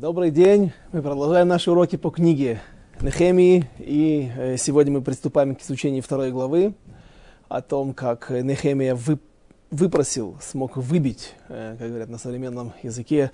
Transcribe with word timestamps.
Добрый 0.00 0.30
день. 0.30 0.70
Мы 0.92 1.02
продолжаем 1.02 1.48
наши 1.48 1.72
уроки 1.72 1.96
по 1.96 2.10
книге 2.10 2.60
Нехемии. 3.00 3.68
И 3.80 4.30
э, 4.36 4.56
сегодня 4.56 4.92
мы 4.92 5.02
приступаем 5.02 5.56
к 5.56 5.60
изучению 5.60 6.04
второй 6.04 6.30
главы 6.30 6.74
о 7.48 7.62
том, 7.62 7.94
как 7.94 8.30
Нехемия 8.30 8.94
вы, 8.94 9.18
выпросил, 9.72 10.36
смог 10.40 10.76
выбить, 10.76 11.34
э, 11.48 11.74
как 11.76 11.88
говорят 11.88 12.10
на 12.10 12.18
современном 12.18 12.74
языке, 12.84 13.32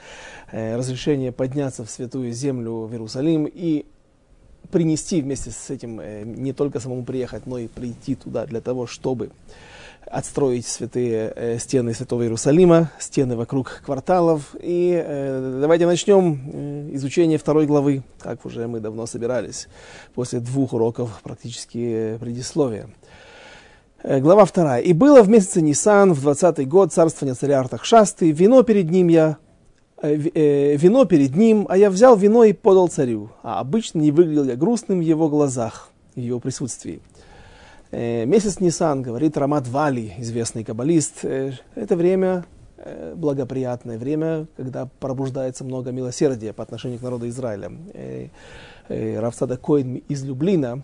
э, 0.53 0.77
разрешение 0.77 1.33
подняться 1.33 1.85
в 1.85 1.91
святую 1.91 2.33
землю 2.33 2.87
в 2.87 2.93
Иерусалим 2.93 3.45
и 3.45 3.85
принести 4.71 5.21
вместе 5.21 5.51
с 5.51 5.69
этим 5.69 6.01
не 6.43 6.55
только 6.55 6.81
самому 6.81 7.05
приехать, 7.05 7.45
но 7.45 7.59
и 7.59 7.69
прийти 7.69 8.15
туда 8.15 8.47
для 8.47 8.63
того, 8.63 8.87
чтобы 8.87 9.33
отстроить 10.07 10.67
святые 10.67 11.33
э, 11.35 11.59
стены 11.59 11.95
Святого 11.95 12.23
Иерусалима, 12.23 12.91
стены 12.99 13.37
вокруг 13.37 13.83
кварталов. 13.85 14.55
И 14.61 15.03
э, 15.05 15.59
давайте 15.61 15.87
начнем 15.87 16.41
э, 16.53 16.91
изучение 16.93 17.39
второй 17.39 17.67
главы, 17.67 18.03
как 18.19 18.45
уже 18.45 18.67
мы 18.67 18.81
давно 18.81 19.07
собирались, 19.07 19.69
после 20.15 20.41
двух 20.41 20.73
уроков 20.73 21.21
практически 21.23 22.15
э, 22.15 22.19
предисловия. 22.19 22.89
Э, 24.03 24.21
глава 24.21 24.45
вторая. 24.45 24.83
«И 24.83 24.93
было 24.93 25.23
в 25.23 25.29
месяце 25.29 25.63
Нисан, 25.63 26.13
в 26.13 26.21
двадцатый 26.21 26.67
год 26.67 26.93
царствования 26.93 27.35
царя 27.35 27.61
Артахшасты, 27.61 28.31
вино 28.33 28.63
перед 28.63 28.91
ним 28.91 29.09
я, 29.09 29.39
э, 30.03 30.77
вино 30.77 31.07
перед 31.07 31.35
ним, 31.35 31.67
а 31.71 31.79
я 31.79 31.89
взял 31.89 32.15
вино 32.15 32.45
и 32.45 32.53
подал 32.53 32.89
царю, 32.89 33.31
а 33.43 33.61
обычно 33.61 34.01
не 34.01 34.11
выглядел 34.11 34.45
я 34.45 34.57
грустным 34.57 34.99
в 34.99 35.03
его 35.03 35.31
глазах, 35.31 35.89
в 36.15 36.21
его 36.21 36.39
присутствии. 36.39 37.01
Э, 37.97 38.25
месяц 38.27 38.59
Нисан, 38.59 39.03
говорит 39.03 39.37
Рамат 39.37 39.69
Вали, 39.69 40.15
известный 40.19 40.65
каббалист, 40.65 41.21
э, 41.23 41.53
это 41.77 41.95
время 41.95 42.45
э, 42.77 43.15
благоприятное 43.15 43.99
время, 43.99 44.49
когда 44.57 44.89
пробуждается 44.99 45.63
много 45.63 45.93
милосердия 45.93 46.53
по 46.53 46.65
отношению 46.65 46.99
к 46.99 47.03
народу 47.03 47.29
Израиля. 47.29 47.71
Равцада 48.89 49.57
Коин 49.57 50.03
из 50.09 50.25
Люблина 50.25 50.83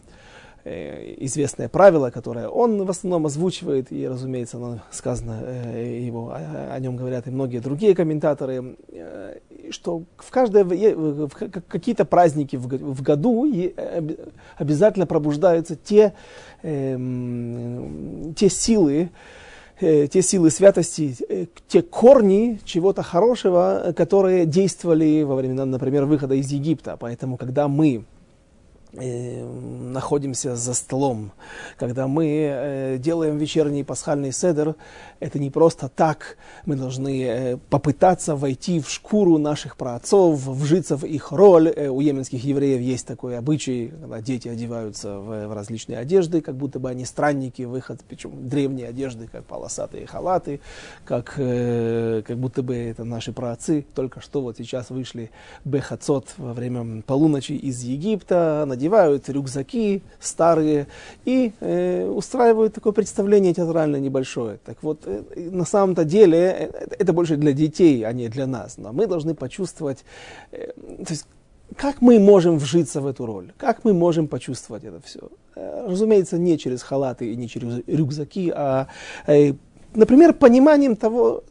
известное 0.64 1.69
правило, 1.69 2.11
которое 2.11 2.48
он 2.48 2.84
в 2.84 2.91
основном 2.91 3.27
озвучивает, 3.27 3.91
и, 3.91 4.06
разумеется, 4.06 4.58
оно 4.58 4.80
сказано 4.91 5.41
э, 5.42 6.00
его, 6.03 6.33
о, 6.34 6.78
нем 6.78 6.97
говорят 6.97 7.27
и 7.27 7.30
многие 7.30 7.61
другие 7.61 7.94
комментаторы, 7.94 8.77
э, 8.88 9.38
что 9.70 10.05
в 10.19 10.31
каждое, 10.31 10.64
в 10.64 11.28
какие-то 11.28 12.05
праздники 12.05 12.56
в 12.56 13.03
году 13.03 13.50
обязательно 14.56 15.06
пробуждаются 15.06 15.77
те, 15.77 16.12
эм, 16.62 18.34
те 18.34 18.48
силы, 18.48 19.11
те 19.81 20.20
силы 20.20 20.50
святости, 20.50 21.48
те 21.69 21.81
корни 21.83 22.61
чего-то 22.64 23.03
хорошего, 23.03 23.94
которые 23.97 24.44
действовали 24.44 25.22
во 25.22 25.36
времена, 25.36 25.64
например, 25.64 26.05
выхода 26.05 26.34
из 26.34 26.50
Египта. 26.50 26.98
Поэтому, 26.98 27.38
когда 27.38 27.66
мы 27.66 28.05
Э, 28.20 28.20
находимся 28.93 30.57
за 30.57 30.75
столом, 30.75 31.33
когда 31.79 32.09
мы 32.09 32.27
э, 32.27 32.99
делаем 32.99 33.39
вечерний 33.39 33.85
пасхальный 33.85 34.33
седер, 34.33 34.75
это 35.21 35.39
не 35.39 35.51
просто 35.51 35.89
так. 35.89 36.37
Мы 36.65 36.77
должны 36.77 37.25
э, 37.25 37.57
попытаться 37.69 38.35
войти 38.35 38.81
в 38.81 38.91
шкуру 38.91 39.39
наших 39.39 39.77
праотцов, 39.77 40.41
вжиться 40.47 40.97
в 40.97 41.05
их 41.05 41.31
роль. 41.33 41.69
У 41.69 42.01
йеменских 42.01 42.43
евреев 42.43 42.81
есть 42.81 43.07
такой 43.07 43.39
обычай, 43.39 43.93
когда 44.01 44.21
дети 44.21 44.49
одеваются 44.49 45.19
в 45.19 45.55
различные 45.55 45.99
одежды, 45.99 46.41
как 46.41 46.57
будто 46.57 46.81
бы 46.81 46.91
они 46.91 47.05
странники, 47.05 47.63
выход, 47.63 48.01
причем 48.09 48.49
древние 48.49 48.89
одежды, 48.89 49.29
как 49.31 49.45
полосатые 49.45 50.07
халаты, 50.07 50.61
как, 51.05 51.35
как 51.35 52.39
будто 52.39 52.63
бы 52.63 52.77
это 52.77 53.05
наши 53.05 53.33
праотцы. 53.33 53.87
Только 53.95 54.21
что 54.21 54.41
вот 54.43 54.57
сейчас 54.57 54.91
вышли 54.91 55.31
Бехацот 55.65 56.35
во 56.39 56.53
время 56.53 57.03
полуночи 57.03 57.53
из 57.53 57.83
Египта, 57.83 58.65
надевают 58.81 59.28
рюкзаки 59.28 60.03
старые 60.20 60.86
и 61.27 61.53
э, 61.61 62.09
устраивают 62.09 62.75
такое 62.75 62.93
представление 62.93 63.53
театральное 63.53 64.00
небольшое. 64.00 64.59
Так 64.65 64.82
вот, 64.82 65.03
э, 65.05 65.22
на 65.37 65.66
самом-то 65.66 66.05
деле 66.05 66.38
э, 66.38 66.87
это 66.99 67.12
больше 67.12 67.37
для 67.37 67.53
детей, 67.53 68.03
а 68.06 68.12
не 68.12 68.28
для 68.28 68.47
нас. 68.47 68.78
Но 68.78 68.93
мы 68.93 69.06
должны 69.06 69.34
почувствовать, 69.34 70.05
э, 70.53 70.72
то 70.72 71.10
есть, 71.12 71.27
как 71.77 72.00
мы 72.00 72.19
можем 72.19 72.59
вжиться 72.59 73.00
в 73.00 73.06
эту 73.06 73.27
роль? 73.27 73.53
Как 73.59 73.84
мы 73.84 73.93
можем 73.93 74.28
почувствовать 74.28 74.84
это 74.84 75.00
все? 75.05 75.21
Э, 75.56 75.87
разумеется, 75.87 76.38
не 76.38 76.56
через 76.56 76.82
халаты 76.82 77.32
и 77.32 77.37
не 77.37 77.49
через 77.49 77.82
рюкзаки, 77.87 78.50
а 78.55 78.87
э, 79.26 79.53
Например, 79.95 80.33
пониманием 80.33 80.95
того, 80.95 81.43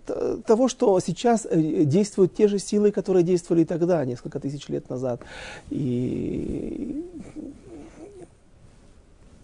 того, 0.45 0.69
что 0.69 0.99
сейчас 1.01 1.45
э, 1.45 1.83
действуют 1.83 2.35
те 2.35 2.47
же 2.47 2.57
силы, 2.57 2.91
которые 2.91 3.23
действовали 3.23 3.65
тогда, 3.65 4.05
несколько 4.05 4.39
тысяч 4.39 4.69
лет 4.69 4.89
назад. 4.89 5.21
И 5.69 7.03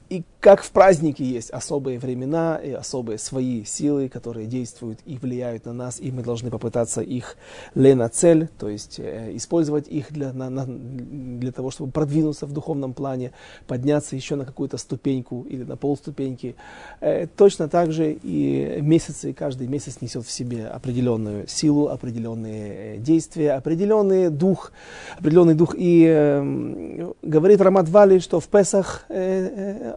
и 0.10 0.24
как 0.46 0.62
в 0.62 0.70
празднике 0.70 1.24
есть 1.24 1.50
особые 1.50 1.98
времена 1.98 2.58
и 2.64 2.72
особые 2.72 3.18
свои 3.18 3.64
силы, 3.64 4.10
которые 4.10 4.46
действуют 4.46 5.00
и 5.04 5.18
влияют 5.18 5.66
на 5.66 5.74
нас, 5.74 6.00
и 6.00 6.12
мы 6.12 6.22
должны 6.22 6.52
попытаться 6.52 7.02
их 7.02 7.36
лена 7.74 8.10
цель, 8.10 8.48
то 8.60 8.70
есть 8.70 9.00
э, 9.00 9.32
использовать 9.34 9.88
их 9.88 10.14
для, 10.14 10.34
на, 10.34 10.52
на, 10.52 10.68
для 10.68 11.52
того, 11.52 11.72
чтобы 11.72 11.92
продвинуться 11.92 12.46
в 12.46 12.52
духовном 12.52 12.94
плане, 12.94 13.32
подняться 13.66 14.16
еще 14.16 14.36
на 14.36 14.46
какую-то 14.46 14.78
ступеньку 14.78 15.48
или 15.50 15.64
на 15.64 15.78
полступеньки. 15.78 16.56
Э, 17.02 17.26
точно 17.26 17.68
так 17.68 17.92
же 17.92 18.14
и 18.14 18.78
месяцы, 18.82 19.34
каждый 19.34 19.66
месяц 19.66 20.00
несет 20.02 20.28
в 20.28 20.32
себе 20.32 20.68
определенную 20.68 21.48
силу, 21.48 21.88
определенные 21.88 22.98
э, 22.98 22.98
действия, 23.00 23.54
определенный 23.54 24.30
дух, 24.30 24.72
определенный 25.18 25.56
дух. 25.56 25.74
И 25.76 26.06
э, 26.08 27.14
говорит 27.24 27.62
Рамат 27.62 27.90
Вали, 27.90 28.20
что 28.20 28.40
в 28.40 28.48
Песах 28.48 29.06
э, 29.10 29.96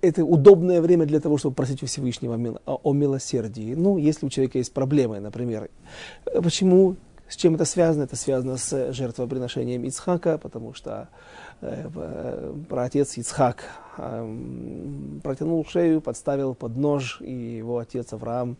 это 0.00 0.24
удобное 0.24 0.80
время 0.80 1.06
для 1.06 1.20
того, 1.20 1.38
чтобы 1.38 1.54
просить 1.54 1.82
у 1.82 1.86
Всевышнего 1.86 2.60
о 2.64 2.92
милосердии. 2.92 3.74
Ну, 3.74 3.98
если 3.98 4.26
у 4.26 4.30
человека 4.30 4.58
есть 4.58 4.72
проблемы, 4.72 5.20
например. 5.20 5.70
Почему? 6.42 6.96
С 7.28 7.36
чем 7.36 7.54
это 7.54 7.64
связано? 7.64 8.04
Это 8.04 8.16
связано 8.16 8.56
с 8.56 8.92
жертвоприношением 8.92 9.84
Ицхака, 9.84 10.36
потому 10.36 10.74
что 10.74 11.08
э, 11.60 11.88
э 11.94 12.54
праотец 12.68 13.16
Ицхак 13.16 13.64
э, 13.98 15.20
протянул 15.22 15.64
шею, 15.64 16.00
подставил 16.00 16.54
под 16.54 16.76
нож, 16.76 17.20
и 17.20 17.32
его 17.32 17.78
отец 17.78 18.12
Авраам 18.12 18.56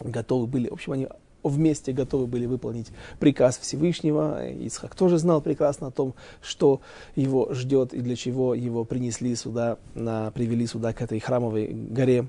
готовы 0.00 0.46
были. 0.46 0.68
В 0.68 0.74
общем, 0.74 0.92
они 0.92 1.08
вместе 1.42 1.92
готовы 1.92 2.26
были 2.26 2.46
выполнить 2.46 2.88
приказ 3.18 3.58
Всевышнего. 3.58 4.40
Исхак 4.66 4.94
тоже 4.94 5.18
знал 5.18 5.40
прекрасно 5.40 5.88
о 5.88 5.90
том, 5.90 6.14
что 6.42 6.80
его 7.16 7.52
ждет 7.52 7.92
и 7.92 8.00
для 8.00 8.16
чего 8.16 8.54
его 8.54 8.84
принесли 8.84 9.34
сюда, 9.34 9.78
на, 9.94 10.30
привели 10.32 10.66
сюда 10.66 10.92
к 10.92 11.02
этой 11.02 11.20
храмовой 11.20 11.68
горе 11.68 12.26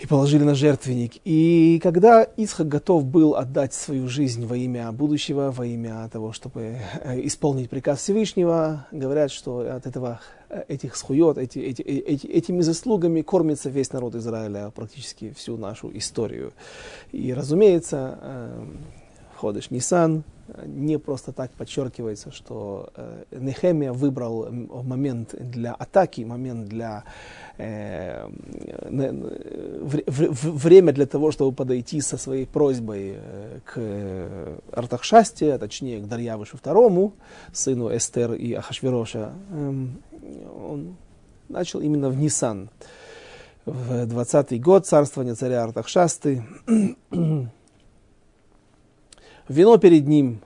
и 0.00 0.06
положили 0.06 0.44
на 0.44 0.54
жертвенник. 0.54 1.14
И 1.24 1.80
когда 1.82 2.26
Исхак 2.36 2.68
готов 2.68 3.04
был 3.04 3.34
отдать 3.34 3.72
свою 3.72 4.08
жизнь 4.08 4.46
во 4.46 4.56
имя 4.56 4.92
будущего, 4.92 5.50
во 5.50 5.64
имя 5.64 6.08
того, 6.12 6.32
чтобы 6.32 6.78
э, 7.02 7.20
исполнить 7.26 7.70
приказ 7.70 8.00
Всевышнего, 8.00 8.86
говорят, 8.92 9.30
что 9.30 9.60
от 9.60 9.86
этого, 9.86 10.20
этих 10.68 10.96
схует, 10.96 11.38
эти, 11.38 11.58
эти, 11.58 11.82
э, 11.82 11.98
эти, 11.98 12.26
этими 12.26 12.60
заслугами 12.62 13.22
кормится 13.22 13.70
весь 13.70 13.92
народ 13.92 14.14
Израиля 14.14 14.70
практически 14.74 15.32
всю 15.32 15.56
нашу 15.56 15.96
историю. 15.96 16.52
И, 17.12 17.32
разумеется, 17.34 18.18
Ходыш 19.36 19.70
Нисан, 19.70 20.24
не 20.64 20.98
просто 20.98 21.32
так 21.32 21.50
подчеркивается, 21.52 22.30
что 22.30 22.90
Нехемия 23.30 23.92
выбрал 23.92 24.48
момент 24.50 25.34
для 25.38 25.72
атаки, 25.74 26.22
момент 26.22 26.68
для 26.68 27.04
э, 27.58 28.28
время 29.90 30.92
для 30.92 31.06
того, 31.06 31.32
чтобы 31.32 31.52
подойти 31.52 32.00
со 32.00 32.16
своей 32.16 32.46
просьбой 32.46 33.14
э, 33.16 33.58
к 33.64 34.58
Артахшасте, 34.72 35.54
а 35.54 35.58
точнее 35.58 36.00
к 36.00 36.06
Дарьявышу 36.06 36.56
II, 36.56 37.12
сыну 37.52 37.94
Эстер 37.94 38.34
и 38.34 38.52
Ахашвероша, 38.52 39.32
эм, 39.50 40.00
он 40.70 40.96
начал 41.48 41.80
именно 41.80 42.08
в 42.08 42.16
Нисан. 42.16 42.70
В 43.64 44.04
20-й 44.04 44.60
год 44.60 44.86
царствования 44.86 45.34
царя 45.34 45.64
Артахшасты. 45.64 46.44
Вино 49.48 49.78
перед 49.78 50.08
ним, 50.08 50.40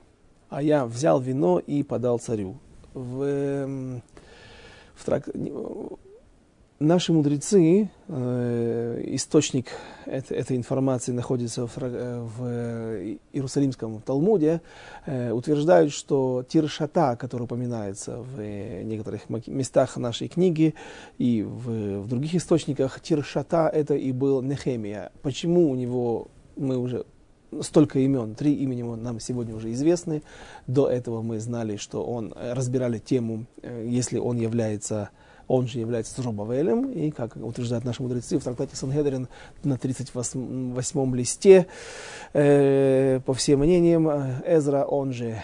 а 0.50 0.62
я 0.62 0.84
взял 0.84 1.20
вино 1.20 1.58
и 1.58 1.82
подал 1.82 2.18
царю. 2.18 2.56
В, 2.92 3.22
эм, 3.22 4.02
в 4.94 5.04
трак 5.04 5.28
наши 6.80 7.12
мудрецы, 7.12 7.90
э, 8.08 9.02
источник 9.14 9.66
это, 10.06 10.34
этой 10.34 10.56
информации 10.56 11.12
находится 11.12 11.66
в, 11.66 11.78
э, 11.78 12.20
в 12.20 13.18
Иерусалимском 13.32 14.00
Талмуде, 14.00 14.60
э, 15.06 15.30
утверждают, 15.30 15.92
что 15.92 16.44
Тиршата, 16.48 17.16
который 17.16 17.42
упоминается 17.42 18.18
в 18.18 18.42
некоторых 18.82 19.28
местах 19.46 19.96
нашей 19.98 20.28
книги 20.28 20.74
и 21.18 21.42
в, 21.42 22.00
в 22.00 22.08
других 22.08 22.34
источниках, 22.34 23.00
Тиршата 23.00 23.70
это 23.72 23.94
и 23.94 24.12
был 24.12 24.42
Нехемия. 24.42 25.12
Почему 25.22 25.70
у 25.70 25.74
него, 25.74 26.28
мы 26.56 26.76
уже 26.76 27.04
столько 27.60 27.98
имен, 27.98 28.34
три 28.34 28.54
имени 28.54 28.82
нам 28.82 29.20
сегодня 29.20 29.54
уже 29.54 29.72
известны. 29.72 30.22
До 30.66 30.88
этого 30.88 31.22
мы 31.22 31.40
знали, 31.40 31.76
что 31.76 32.04
он, 32.04 32.32
э, 32.34 32.52
разбирали 32.52 32.98
тему, 32.98 33.46
э, 33.62 33.86
если 33.88 34.18
он 34.18 34.38
является 34.38 35.10
он 35.48 35.66
же 35.66 35.80
является 35.80 36.22
Зрубавелем, 36.22 36.92
и, 36.92 37.10
как 37.10 37.34
утверждают 37.34 37.84
наши 37.84 38.04
мудрецы, 38.04 38.38
в 38.38 38.44
трактате 38.44 38.76
Сангедрин 38.76 39.26
на 39.64 39.76
38 39.76 41.16
листе, 41.16 41.66
э, 42.34 43.18
по 43.26 43.34
всем 43.34 43.58
мнениям, 43.58 44.08
Эзра, 44.46 44.84
он 44.84 45.12
же 45.12 45.42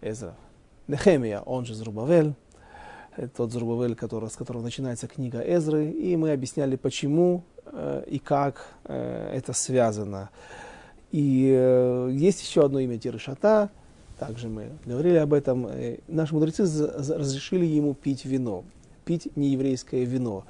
Эзра, 0.00 0.34
Нехемия, 0.88 1.40
он 1.40 1.66
же 1.66 1.74
Зрубавель, 1.74 2.32
тот 3.36 3.52
Зрубавель, 3.52 3.94
который, 3.94 4.30
с 4.30 4.36
которого 4.36 4.62
начинается 4.62 5.06
книга 5.06 5.40
Эзры, 5.40 5.90
и 5.90 6.16
мы 6.16 6.32
объясняли, 6.32 6.76
почему 6.76 7.44
э, 7.51 7.51
и 8.06 8.18
как 8.18 8.66
э, 8.84 9.32
это 9.34 9.52
связано. 9.52 10.30
И 11.10 11.52
э, 11.54 12.10
есть 12.12 12.42
еще 12.42 12.64
одно 12.64 12.80
имя 12.80 12.98
Тирышата, 12.98 13.70
также 14.18 14.48
мы 14.48 14.70
говорили 14.86 15.16
об 15.16 15.32
этом. 15.32 15.66
Э, 15.66 15.98
наши 16.06 16.32
мудрецы 16.32 16.62
разрешили 16.62 17.64
ему 17.66 17.92
пить 17.92 18.24
вино, 18.24 18.64
пить 19.04 19.28
нееврейское 19.36 20.04
вино. 20.04 20.44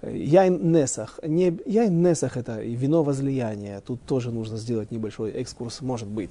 Э, 0.00 0.16
яйн 0.16 0.72
Несах. 0.72 1.18
Не, 1.24 1.58
яйн 1.66 2.02
Несах 2.02 2.36
это 2.36 2.62
вино 2.62 3.02
возлияния. 3.02 3.80
Тут 3.80 4.00
тоже 4.02 4.30
нужно 4.30 4.58
сделать 4.58 4.92
небольшой 4.92 5.32
экскурс, 5.32 5.80
может 5.80 6.06
быть. 6.06 6.30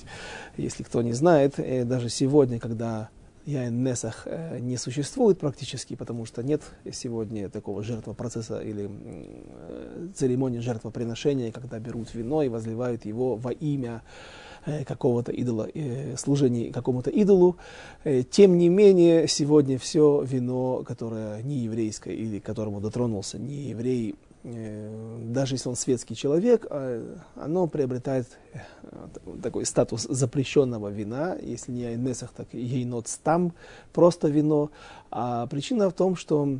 Если 0.55 0.83
кто 0.83 1.01
не 1.01 1.11
знает, 1.11 1.55
э, 1.57 1.83
даже 1.83 2.07
сегодня, 2.07 2.59
когда 2.59 3.09
Яйн 3.45 3.83
Несах 3.83 4.27
не 4.59 4.77
существует 4.77 5.39
практически, 5.39 5.95
потому 5.95 6.25
что 6.25 6.41
нет 6.41 6.61
сегодня 6.91 7.49
такого 7.49 7.83
жертвопроцесса 7.83 8.59
или 8.59 8.89
церемонии 10.15 10.59
жертвоприношения, 10.59 11.51
когда 11.51 11.79
берут 11.79 12.13
вино 12.13 12.41
и 12.41 12.49
возливают 12.49 13.05
его 13.05 13.35
во 13.35 13.51
имя 13.51 14.01
Э, 14.67 14.83
какого-то 14.83 15.31
идола, 15.31 15.69
э, 15.71 16.17
служения 16.17 16.71
какому-то 16.71 17.11
идолу. 17.11 17.57
Э, 18.03 18.23
тем 18.23 18.57
не 18.57 18.67
менее, 18.67 19.27
сегодня 19.27 19.77
все 19.77 20.23
вино, 20.23 20.83
которое 20.83 21.43
не 21.43 21.57
еврейское 21.57 22.15
или 22.15 22.39
которому 22.39 22.81
дотронулся 22.81 23.37
не 23.37 23.69
еврей, 23.69 24.15
даже 24.45 25.55
если 25.55 25.69
он 25.69 25.75
светский 25.75 26.15
человек, 26.15 26.67
оно 27.35 27.67
приобретает 27.67 28.27
такой 29.41 29.65
статус 29.65 30.03
запрещенного 30.03 30.89
вина, 30.89 31.35
если 31.41 31.71
не 31.71 31.85
айнесах, 31.85 32.31
так 32.31 32.47
и 32.51 32.59
ейнот 32.59 33.07
там, 33.23 33.53
просто 33.91 34.27
вино. 34.27 34.69
А 35.09 35.47
причина 35.47 35.89
в 35.89 35.93
том, 35.93 36.15
что 36.15 36.59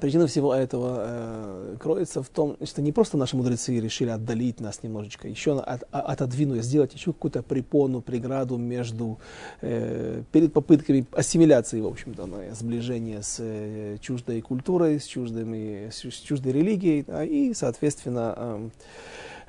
Причина 0.00 0.26
всего 0.26 0.52
этого 0.52 0.96
э, 0.98 1.76
кроется 1.78 2.20
в 2.22 2.28
том, 2.28 2.56
что 2.64 2.82
не 2.82 2.90
просто 2.90 3.16
наши 3.16 3.36
мудрецы 3.36 3.78
решили 3.78 4.10
отдалить 4.10 4.58
нас 4.58 4.82
немножечко, 4.82 5.28
еще 5.28 5.56
от, 5.60 5.84
отодвинуть, 5.92 6.64
сделать 6.64 6.92
еще 6.94 7.12
какую-то 7.12 7.44
препону, 7.44 8.00
преграду 8.00 8.56
между, 8.56 9.20
э, 9.60 10.22
перед 10.32 10.52
попытками 10.52 11.06
ассимиляции, 11.12 11.80
в 11.80 11.86
общем-то, 11.86 12.28
сближения 12.54 13.22
с 13.22 13.36
э, 13.38 13.98
чуждой 14.00 14.40
культурой, 14.40 14.98
с, 14.98 15.04
чуждыми, 15.04 15.90
с, 15.90 16.04
с 16.04 16.20
чуждой 16.20 16.52
религией, 16.52 17.04
да, 17.06 17.22
и, 17.24 17.54
соответственно, 17.54 18.34
э, 18.36 18.68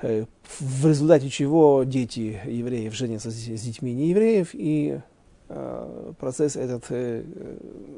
э, 0.02 0.24
в 0.60 0.86
результате 0.86 1.28
чего 1.28 1.82
дети 1.82 2.40
евреев 2.46 2.94
женятся 2.94 3.32
с, 3.32 3.34
с 3.34 3.62
детьми 3.62 3.92
неевреев, 3.92 4.50
и 4.52 5.00
э, 5.48 6.12
процесс 6.20 6.54
этот 6.54 6.84
э, 6.90 7.24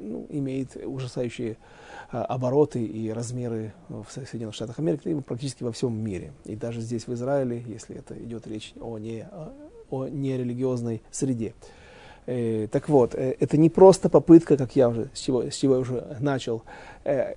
ну, 0.03 0.27
имеет 0.31 0.77
ужасающие 0.83 1.53
Э, 1.53 1.88
обороты 2.11 2.85
и 2.85 3.11
размеры 3.11 3.75
в 3.89 4.07
Соединенных 4.11 4.55
Штатах 4.55 4.79
Америки, 4.79 5.09
и 5.09 5.15
практически 5.21 5.63
во 5.63 5.73
всем 5.73 5.95
мире. 5.95 6.33
И 6.45 6.57
даже 6.57 6.81
здесь, 6.81 7.07
в 7.07 7.13
Израиле, 7.15 7.63
если 7.67 7.97
это 7.97 8.19
идет 8.23 8.47
речь 8.47 8.73
о, 8.81 8.99
не, 8.99 9.29
о 9.91 10.07
нерелигиозной 10.09 11.03
среде. 11.11 11.55
Э, 12.31 12.69
так 12.71 12.91
вот, 12.91 13.15
э, 13.15 13.37
это 13.41 13.57
не 13.57 13.71
просто 13.71 14.11
попытка, 14.11 14.59
как 14.59 14.77
я 14.77 14.91
уже, 14.91 15.09
с 15.15 15.19
чего, 15.21 15.51
с 15.51 15.55
чего 15.55 15.75
я 15.75 15.81
уже 15.81 16.17
начал, 16.21 16.63
э, 17.05 17.37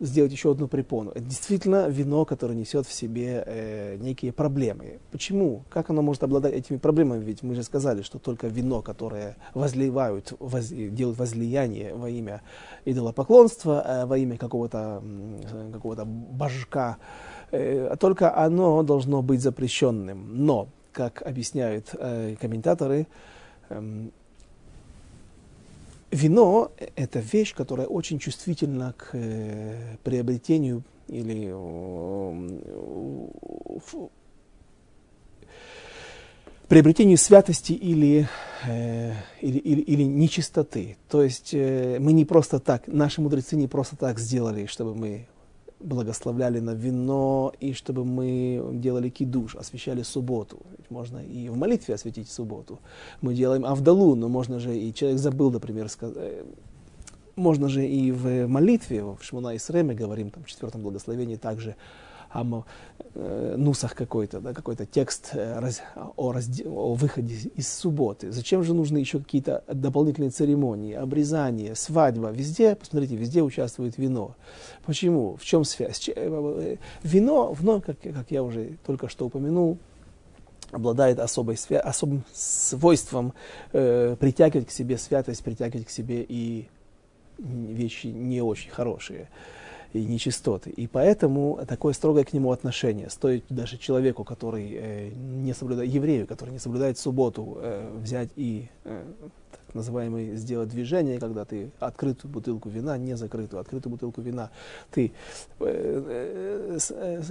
сделать 0.00 0.32
еще 0.32 0.52
одну 0.52 0.66
препону. 0.66 1.10
Это 1.10 1.20
действительно 1.20 1.88
вино, 1.88 2.24
которое 2.24 2.54
несет 2.54 2.86
в 2.86 2.92
себе 2.92 3.44
э, 3.46 3.96
некие 4.00 4.32
проблемы. 4.32 4.98
Почему? 5.12 5.64
Как 5.68 5.90
оно 5.90 6.00
может 6.00 6.22
обладать 6.22 6.54
этими 6.54 6.78
проблемами? 6.78 7.22
Ведь 7.22 7.42
мы 7.42 7.54
же 7.54 7.62
сказали, 7.62 8.00
что 8.00 8.18
только 8.18 8.46
вино, 8.46 8.80
которое 8.80 9.36
возливают, 9.52 10.32
воз, 10.38 10.68
делают 10.68 11.18
возлияние 11.18 11.94
во 11.94 12.08
имя 12.08 12.40
идолопоклонства, 12.86 13.84
э, 13.86 14.06
во 14.06 14.16
имя 14.16 14.38
какого-то 14.38 15.02
какого 15.70 16.02
божка, 16.06 16.96
э, 17.50 17.94
только 18.00 18.34
оно 18.34 18.82
должно 18.82 19.20
быть 19.20 19.42
запрещенным. 19.42 20.46
Но, 20.46 20.68
как 20.92 21.20
объясняют 21.26 21.90
э, 21.92 22.36
комментаторы, 22.40 23.06
эм, 23.68 24.12
Вино– 26.10 26.72
это 26.96 27.20
вещь, 27.20 27.54
которая 27.54 27.86
очень 27.86 28.18
чувствительна 28.18 28.94
к 28.96 29.10
э, 29.12 29.96
приобретению 30.02 30.82
или 31.06 31.52
приобретению 36.70 37.18
святости 37.18 37.72
или, 37.72 38.28
э, 38.66 39.12
или, 39.40 39.58
или, 39.58 39.80
или 39.80 40.02
нечистоты. 40.04 40.96
То 41.08 41.22
есть 41.22 41.50
э, 41.52 41.98
мы 42.00 42.12
не 42.12 42.24
просто 42.24 42.60
так, 42.60 42.86
наши 42.86 43.20
мудрецы 43.20 43.56
не 43.56 43.66
просто 43.66 43.96
так 43.96 44.18
сделали, 44.18 44.66
чтобы 44.66 44.94
мы 44.94 45.26
благословляли 45.80 46.60
на 46.60 46.74
вино, 46.74 47.52
и 47.60 47.72
чтобы 47.72 48.04
мы 48.04 48.62
делали 48.74 49.08
кидуш, 49.08 49.56
освещали 49.56 50.02
субботу. 50.02 50.58
Ведь 50.76 50.90
можно 50.90 51.18
и 51.18 51.48
в 51.48 51.56
молитве 51.56 51.94
осветить 51.94 52.30
субботу. 52.30 52.78
Мы 53.20 53.34
делаем 53.34 53.64
авдалу, 53.64 54.14
но 54.14 54.28
можно 54.28 54.60
же, 54.60 54.76
и 54.76 54.92
человек 54.94 55.18
забыл, 55.18 55.50
например, 55.50 55.88
сказать, 55.88 56.16
э, 56.18 56.44
можно 57.36 57.68
же 57.68 57.86
и 57.86 58.12
в 58.12 58.46
молитве, 58.46 59.02
в 59.02 59.18
Шмуна 59.22 59.54
и 59.54 59.58
Среме 59.58 59.94
говорим, 59.94 60.30
там, 60.30 60.44
в 60.44 60.46
четвертом 60.46 60.82
благословении 60.82 61.36
также 61.36 61.76
ам, 62.30 62.64
э, 63.14 63.54
нусах 63.56 63.94
какой-то, 63.94 64.40
да, 64.40 64.52
какой-то 64.52 64.86
текст 64.86 65.30
э, 65.32 65.58
раз, 65.58 65.82
о, 66.16 66.32
разде, 66.32 66.64
о 66.66 66.94
выходе 66.94 67.34
из 67.54 67.72
субботы. 67.72 68.32
Зачем 68.32 68.62
же 68.62 68.74
нужны 68.74 68.98
еще 68.98 69.18
какие-то 69.18 69.64
дополнительные 69.66 70.30
церемонии, 70.30 70.94
обрезание, 70.94 71.74
свадьба? 71.74 72.30
Везде, 72.30 72.76
посмотрите, 72.76 73.16
везде 73.16 73.42
участвует 73.42 73.98
вино. 73.98 74.36
Почему? 74.84 75.36
В 75.36 75.44
чем 75.44 75.64
связь? 75.64 76.08
Э, 76.08 76.12
э, 76.16 76.76
вино, 77.02 77.52
вновь, 77.52 77.84
как, 77.84 78.00
как 78.00 78.30
я 78.30 78.42
уже 78.42 78.76
только 78.86 79.08
что 79.08 79.26
упомянул, 79.26 79.78
обладает 80.70 81.18
особой, 81.18 81.56
особым 81.56 82.24
свойством 82.32 83.34
э, 83.72 84.16
притягивать 84.18 84.68
к 84.68 84.70
себе 84.70 84.98
святость, 84.98 85.42
притягивать 85.42 85.86
к 85.86 85.90
себе 85.90 86.24
и 86.28 86.68
вещи 87.38 88.08
не 88.08 88.42
очень 88.42 88.70
хорошие 88.70 89.28
и 89.92 90.04
нечистоты. 90.04 90.70
И 90.70 90.86
поэтому 90.86 91.60
такое 91.66 91.92
строгое 91.92 92.24
к 92.24 92.32
нему 92.32 92.52
отношение. 92.52 93.10
Стоит 93.10 93.44
даже 93.48 93.76
человеку, 93.78 94.24
который 94.24 94.72
э, 94.72 95.08
не 95.10 95.52
соблюдает, 95.52 95.90
еврею, 95.90 96.26
который 96.26 96.50
не 96.50 96.58
соблюдает 96.58 96.98
субботу, 96.98 97.58
э, 97.60 97.98
взять 98.02 98.30
и 98.36 98.68
э, 98.84 99.04
так 99.70 99.76
называемый 99.76 100.34
сделать 100.34 100.68
движение, 100.68 101.20
когда 101.20 101.44
ты 101.44 101.70
открытую 101.78 102.32
бутылку 102.32 102.68
вина, 102.68 102.98
не 102.98 103.16
закрытую, 103.16 103.60
открытую 103.60 103.92
бутылку 103.92 104.20
вина, 104.20 104.50
ты 104.90 105.12
э, 105.60 106.78
э, 106.78 106.78
э, 106.90 107.22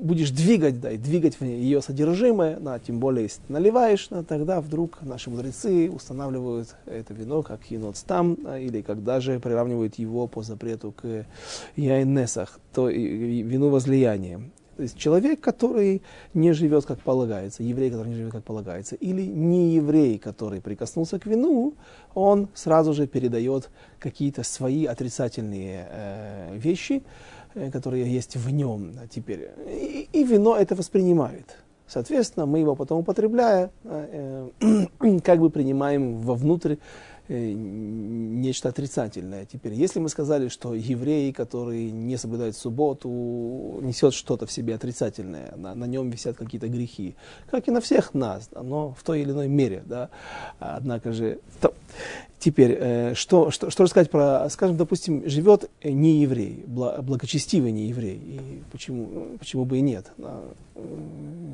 будешь 0.00 0.30
двигать, 0.30 0.80
да, 0.80 0.92
и 0.92 0.96
двигать 0.96 1.40
в 1.40 1.44
ее 1.44 1.82
содержимое, 1.82 2.60
да, 2.60 2.78
тем 2.78 3.00
более, 3.00 3.24
если 3.24 3.40
ты 3.48 3.52
наливаешь, 3.52 4.06
да, 4.10 4.22
тогда 4.22 4.60
вдруг 4.60 5.02
наши 5.02 5.28
мудрецы 5.28 5.90
устанавливают 5.90 6.76
это 6.86 7.14
вино 7.14 7.42
как 7.42 7.68
еноцтам, 7.68 8.38
да, 8.40 8.60
или 8.60 8.80
когда 8.80 9.18
же 9.18 9.40
приравнивают 9.40 9.96
его 9.96 10.28
по 10.28 10.44
запрету 10.44 10.92
к 10.92 11.26
яйнесах, 11.74 12.60
то 12.72 12.88
вину 12.88 13.70
возлияния. 13.70 14.40
То 14.76 14.82
есть 14.82 14.96
человек, 14.96 15.40
который 15.40 16.02
не 16.34 16.52
живет 16.52 16.86
как 16.86 17.00
полагается, 17.00 17.62
еврей, 17.62 17.90
который 17.90 18.08
не 18.08 18.14
живет 18.14 18.32
как 18.32 18.44
полагается, 18.44 18.96
или 18.96 19.22
не 19.22 19.74
еврей, 19.74 20.18
который 20.18 20.60
прикоснулся 20.60 21.18
к 21.18 21.26
вину, 21.26 21.74
он 22.14 22.48
сразу 22.54 22.92
же 22.94 23.06
передает 23.06 23.70
какие-то 23.98 24.42
свои 24.42 24.86
отрицательные 24.86 25.86
э, 25.90 26.56
вещи, 26.56 27.02
э, 27.54 27.70
которые 27.70 28.10
есть 28.10 28.36
в 28.36 28.50
нем 28.50 28.92
теперь. 29.10 29.50
И, 29.66 30.08
и 30.12 30.24
вино 30.24 30.56
это 30.56 30.74
воспринимает. 30.74 31.56
Соответственно, 31.92 32.46
мы 32.46 32.60
его 32.60 32.74
потом 32.74 33.00
употребляя, 33.00 33.70
э, 33.84 34.48
как 35.22 35.40
бы 35.40 35.50
принимаем 35.50 36.20
вовнутрь 36.20 36.72
э, 36.74 36.76
нечто 37.28 38.68
отрицательное. 38.68 39.46
Теперь, 39.46 39.74
если 39.74 40.00
мы 40.00 40.08
сказали, 40.08 40.48
что 40.48 40.74
еврей, 40.74 41.32
который 41.32 41.90
не 41.90 42.16
соблюдает 42.16 42.56
субботу, 42.56 43.08
несет 43.82 44.14
что-то 44.14 44.46
в 44.46 44.52
себе 44.52 44.74
отрицательное, 44.74 45.54
на, 45.56 45.74
на 45.74 45.84
нем 45.84 46.10
висят 46.10 46.36
какие-то 46.36 46.68
грехи, 46.68 47.14
как 47.50 47.68
и 47.68 47.70
на 47.70 47.80
всех 47.80 48.14
нас, 48.14 48.48
но 48.52 48.92
в 48.92 49.02
той 49.02 49.22
или 49.22 49.30
иной 49.30 49.48
мере, 49.48 49.82
да, 49.86 50.10
однако 50.58 51.12
же, 51.12 51.40
то, 51.60 51.74
Теперь, 52.42 52.76
э, 52.76 53.14
что, 53.14 53.52
что, 53.52 53.70
что 53.70 53.86
сказать 53.86 54.10
про, 54.10 54.48
скажем, 54.50 54.76
допустим, 54.76 55.22
живет 55.30 55.70
не 55.84 56.22
еврей, 56.22 56.64
благочестивый 56.66 57.70
не 57.70 57.86
еврей, 57.86 58.16
и 58.16 58.62
почему, 58.72 59.28
почему 59.38 59.64
бы 59.64 59.78
и 59.78 59.80
нет. 59.80 60.10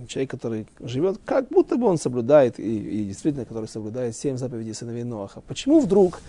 Человек, 0.08 0.30
который 0.30 0.66
живет, 0.80 1.20
как 1.26 1.48
будто 1.50 1.76
бы 1.76 1.86
он 1.86 1.98
соблюдает, 1.98 2.58
и, 2.58 3.02
и 3.02 3.04
действительно, 3.04 3.44
который 3.44 3.68
соблюдает 3.68 4.16
семь 4.16 4.38
заповедей 4.38 4.72
сыновей 4.72 5.04
Ноаха. 5.04 5.42
Почему 5.42 5.80
вдруг 5.80 6.22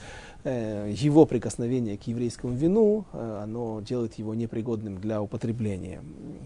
э, 0.43 0.91
его 0.93 1.25
прикосновение 1.25 1.97
к 1.97 2.03
еврейскому 2.07 2.53
вину, 2.53 3.05
э, 3.13 3.39
оно 3.43 3.79
делает 3.79 4.15
его 4.15 4.35
непригодным 4.35 4.97
для 4.97 5.21
употребления? 5.21 6.01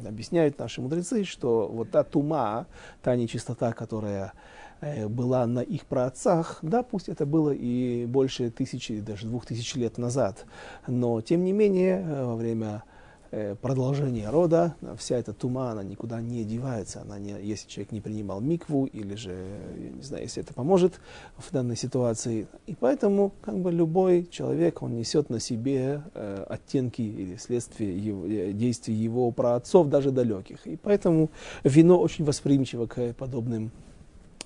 Объясняют 0.08 0.60
наши 0.60 0.82
мудрецы, 0.82 1.24
что 1.24 1.68
вот 1.68 1.90
та 1.90 2.04
тума, 2.04 2.68
та 3.02 3.16
нечистота, 3.16 3.74
которая 3.74 4.34
Э, 4.34 4.63
была 5.08 5.46
на 5.48 5.60
их 5.60 5.86
праотцах, 5.86 6.60
да, 6.62 6.84
пусть 6.84 7.10
это 7.10 7.26
было 7.26 7.52
и 7.52 8.06
больше 8.06 8.50
тысячи, 8.50 9.00
даже 9.00 9.28
двух 9.28 9.46
тысяч 9.46 9.76
лет 9.76 9.98
назад, 9.98 10.46
но 10.88 11.22
тем 11.22 11.44
не 11.44 11.54
менее 11.54 12.02
э, 12.02 12.26
во 12.26 12.36
время 12.36 12.84
э, 13.32 13.56
продолжения 13.56 14.30
рода 14.30 14.76
вся 14.98 15.18
эта 15.18 15.34
тума, 15.34 15.72
она 15.72 15.84
никуда 15.84 16.22
не 16.22 16.44
девается, 16.44 17.02
она 17.02 17.20
не, 17.20 17.32
если 17.42 17.68
человек 17.68 17.92
не 17.92 18.02
принимал 18.02 18.42
микву 18.42 18.86
или 18.86 19.16
же, 19.16 19.36
я 19.78 19.90
не 19.90 20.02
знаю, 20.02 20.24
если 20.24 20.44
это 20.44 20.54
поможет 20.54 21.00
в 21.38 21.52
данной 21.52 21.76
ситуации, 21.76 22.48
и 22.68 22.76
поэтому 22.76 23.32
как 23.42 23.60
бы 23.60 23.72
любой 23.72 24.28
человек, 24.30 24.82
он 24.82 24.96
несет 24.96 25.30
на 25.30 25.40
себе 25.40 26.04
э, 26.14 26.46
оттенки 26.50 27.02
или 27.02 27.38
следствия 27.38 27.98
его, 27.98 28.26
действий 28.52 28.96
его 28.96 29.32
праотцов, 29.32 29.90
даже 29.90 30.12
далеких, 30.12 30.68
и 30.68 30.76
поэтому 30.76 31.30
вино 31.64 32.00
очень 32.00 32.26
восприимчиво 32.26 32.86
к 32.86 33.14
подобным 33.14 33.72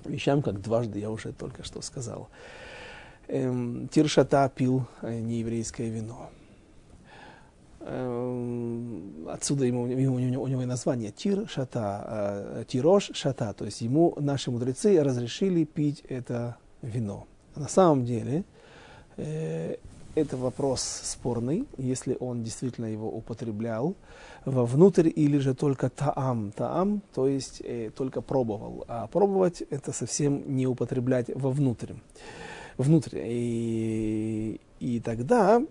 вещам, 0.09 0.41
как 0.41 0.61
дважды 0.61 0.99
я 0.99 1.09
уже 1.09 1.33
только 1.33 1.63
что 1.63 1.81
сказал. 1.81 2.29
Эм, 3.27 3.87
Тиршата 3.89 4.49
пил 4.53 4.85
э, 5.01 5.19
нееврейское 5.19 5.89
вино. 5.89 6.29
Эм, 7.81 9.27
отсюда 9.29 9.65
ему, 9.65 9.83
у, 9.83 9.87
него, 9.87 10.43
у 10.43 10.47
него 10.47 10.61
и 10.61 10.65
название 10.65 11.11
Тир 11.11 11.47
Шата, 11.47 12.03
э, 12.07 12.63
Тирош 12.67 13.11
Шата, 13.13 13.53
то 13.53 13.65
есть 13.65 13.81
ему 13.81 14.13
наши 14.19 14.51
мудрецы 14.51 15.01
разрешили 15.01 15.63
пить 15.63 16.03
это 16.09 16.57
вино. 16.81 17.27
На 17.55 17.67
самом 17.67 18.05
деле 18.05 18.43
э, 19.15 19.75
это 20.15 20.35
вопрос 20.37 20.81
спорный, 20.81 21.65
если 21.77 22.17
он 22.19 22.43
действительно 22.43 22.87
его 22.87 23.09
употреблял 23.09 23.95
вовнутрь 24.51 25.09
или 25.13 25.37
же 25.37 25.53
только 25.53 25.89
таам. 25.89 26.51
Таам, 26.51 27.01
то 27.13 27.27
есть 27.27 27.61
э, 27.63 27.91
только 27.95 28.21
пробовал. 28.21 28.85
А 28.87 29.07
пробовать 29.07 29.61
это 29.69 29.91
совсем 29.91 30.55
не 30.55 30.65
употреблять 30.67 31.29
вовнутрь. 31.35 31.93
Внутрь. 32.77 33.17
И, 33.25 34.61
и 34.79 34.99
тогда 34.99 35.61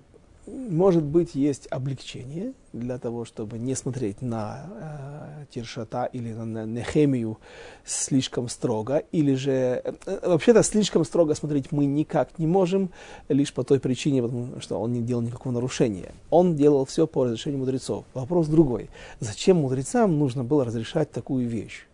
может 0.46 1.02
быть, 1.02 1.34
есть 1.34 1.66
облегчение 1.70 2.52
для 2.72 2.98
того, 2.98 3.24
чтобы 3.24 3.58
не 3.58 3.74
смотреть 3.74 4.22
на 4.22 4.66
э, 4.80 5.44
Тиршата 5.50 6.04
или 6.12 6.32
на, 6.32 6.44
на 6.44 6.64
Нехемию 6.64 7.38
слишком 7.84 8.48
строго, 8.48 9.02
или 9.12 9.34
же 9.34 9.82
э, 9.84 10.28
вообще-то 10.28 10.62
слишком 10.62 11.04
строго 11.04 11.34
смотреть 11.34 11.72
мы 11.72 11.86
никак 11.86 12.38
не 12.38 12.46
можем, 12.46 12.90
лишь 13.28 13.52
по 13.52 13.64
той 13.64 13.80
причине, 13.80 14.22
потому 14.22 14.60
что 14.60 14.80
он 14.80 14.92
не 14.92 15.02
делал 15.02 15.22
никакого 15.22 15.52
нарушения. 15.52 16.12
Он 16.30 16.54
делал 16.54 16.84
все 16.84 17.06
по 17.06 17.24
разрешению 17.24 17.60
мудрецов. 17.60 18.04
Вопрос 18.14 18.46
другой. 18.46 18.90
Зачем 19.20 19.58
мудрецам 19.58 20.18
нужно 20.18 20.44
было 20.44 20.64
разрешать 20.64 21.10
такую 21.10 21.48
вещь? 21.48 21.86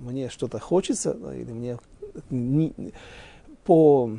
Мне 0.00 0.30
что-то 0.30 0.58
хочется, 0.58 1.16
или 1.34 1.52
мне 1.52 1.78
не, 2.30 2.72
по 3.64 4.10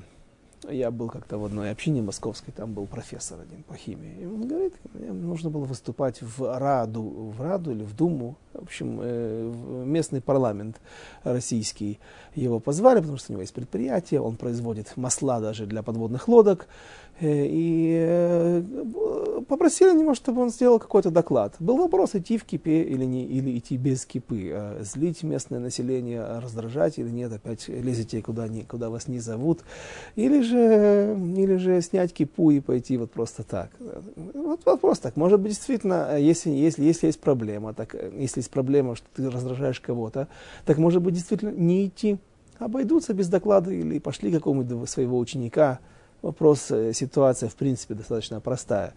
я 0.69 0.91
был 0.91 1.09
как-то 1.09 1.37
в 1.37 1.45
одной 1.45 1.71
общине 1.71 2.01
московской, 2.01 2.53
там 2.53 2.73
был 2.73 2.85
профессор 2.85 3.39
один 3.41 3.63
по 3.63 3.75
химии. 3.75 4.21
И 4.21 4.25
он 4.25 4.47
говорит, 4.47 4.73
мне 4.93 5.11
нужно 5.11 5.49
было 5.49 5.65
выступать 5.65 6.21
в 6.21 6.57
Раду, 6.59 7.01
в 7.03 7.41
Раду 7.41 7.71
или 7.71 7.83
в 7.83 7.95
Думу, 7.95 8.37
в 8.53 8.63
общем, 8.63 8.99
э, 9.01 9.49
в 9.49 9.85
местный 9.85 10.21
парламент 10.21 10.79
российский. 11.23 11.99
Его 12.35 12.59
позвали, 12.59 12.99
потому 12.99 13.17
что 13.17 13.31
у 13.31 13.33
него 13.33 13.41
есть 13.41 13.53
предприятие, 13.53 14.21
он 14.21 14.35
производит 14.35 14.95
масла 14.95 15.39
даже 15.39 15.65
для 15.65 15.83
подводных 15.83 16.27
лодок. 16.27 16.67
Э, 17.19 17.45
и 17.45 17.95
э, 18.07 18.63
попросили 19.47 19.95
него, 19.95 20.15
чтобы 20.15 20.41
он 20.41 20.49
сделал 20.49 20.79
какой-то 20.79 21.11
доклад. 21.11 21.55
Был 21.59 21.77
вопрос, 21.77 22.15
идти 22.15 22.37
в 22.37 22.43
кипе 22.43 22.81
или, 22.81 23.05
не, 23.05 23.25
или 23.25 23.57
идти 23.57 23.77
без 23.77 24.05
кипы, 24.05 24.49
э, 24.51 24.83
злить 24.83 25.21
местное 25.21 25.59
население, 25.59 26.23
раздражать 26.39 26.97
или 26.97 27.09
нет, 27.09 27.31
опять 27.31 27.67
лезете 27.67 28.21
куда, 28.21 28.47
не, 28.47 28.63
куда 28.63 28.89
вас 28.89 29.07
не 29.07 29.19
зовут, 29.19 29.59
или 30.15 30.41
же, 30.41 31.15
или 31.37 31.55
же 31.57 31.81
снять 31.81 32.13
кипу 32.13 32.49
и 32.49 32.59
пойти 32.59 32.97
вот 32.97 33.11
просто 33.11 33.43
так. 33.43 33.69
Вот 34.33 34.65
вопрос 34.65 34.99
так. 34.99 35.15
Может 35.15 35.39
быть, 35.39 35.51
действительно, 35.51 36.17
если, 36.17 36.49
если, 36.49 36.83
если 36.83 37.07
есть 37.07 37.19
проблема, 37.19 37.73
так, 37.73 37.95
если 38.17 38.39
есть 38.39 38.49
проблема, 38.49 38.95
что 38.95 39.05
ты 39.15 39.29
раздражаешь 39.29 39.79
кого-то, 39.79 40.27
так 40.65 40.79
может 40.79 41.03
быть, 41.03 41.13
действительно 41.13 41.51
не 41.51 41.85
идти, 41.85 42.17
обойдутся 42.57 43.13
без 43.13 43.27
доклада 43.27 43.71
или 43.71 43.99
пошли 43.99 44.31
какому-нибудь 44.31 44.89
своего 44.89 45.19
ученика, 45.19 45.79
вопрос, 46.23 46.71
э, 46.71 46.93
ситуация 46.93 47.49
в 47.49 47.55
принципе 47.55 47.93
достаточно 47.93 48.39
простая. 48.39 48.93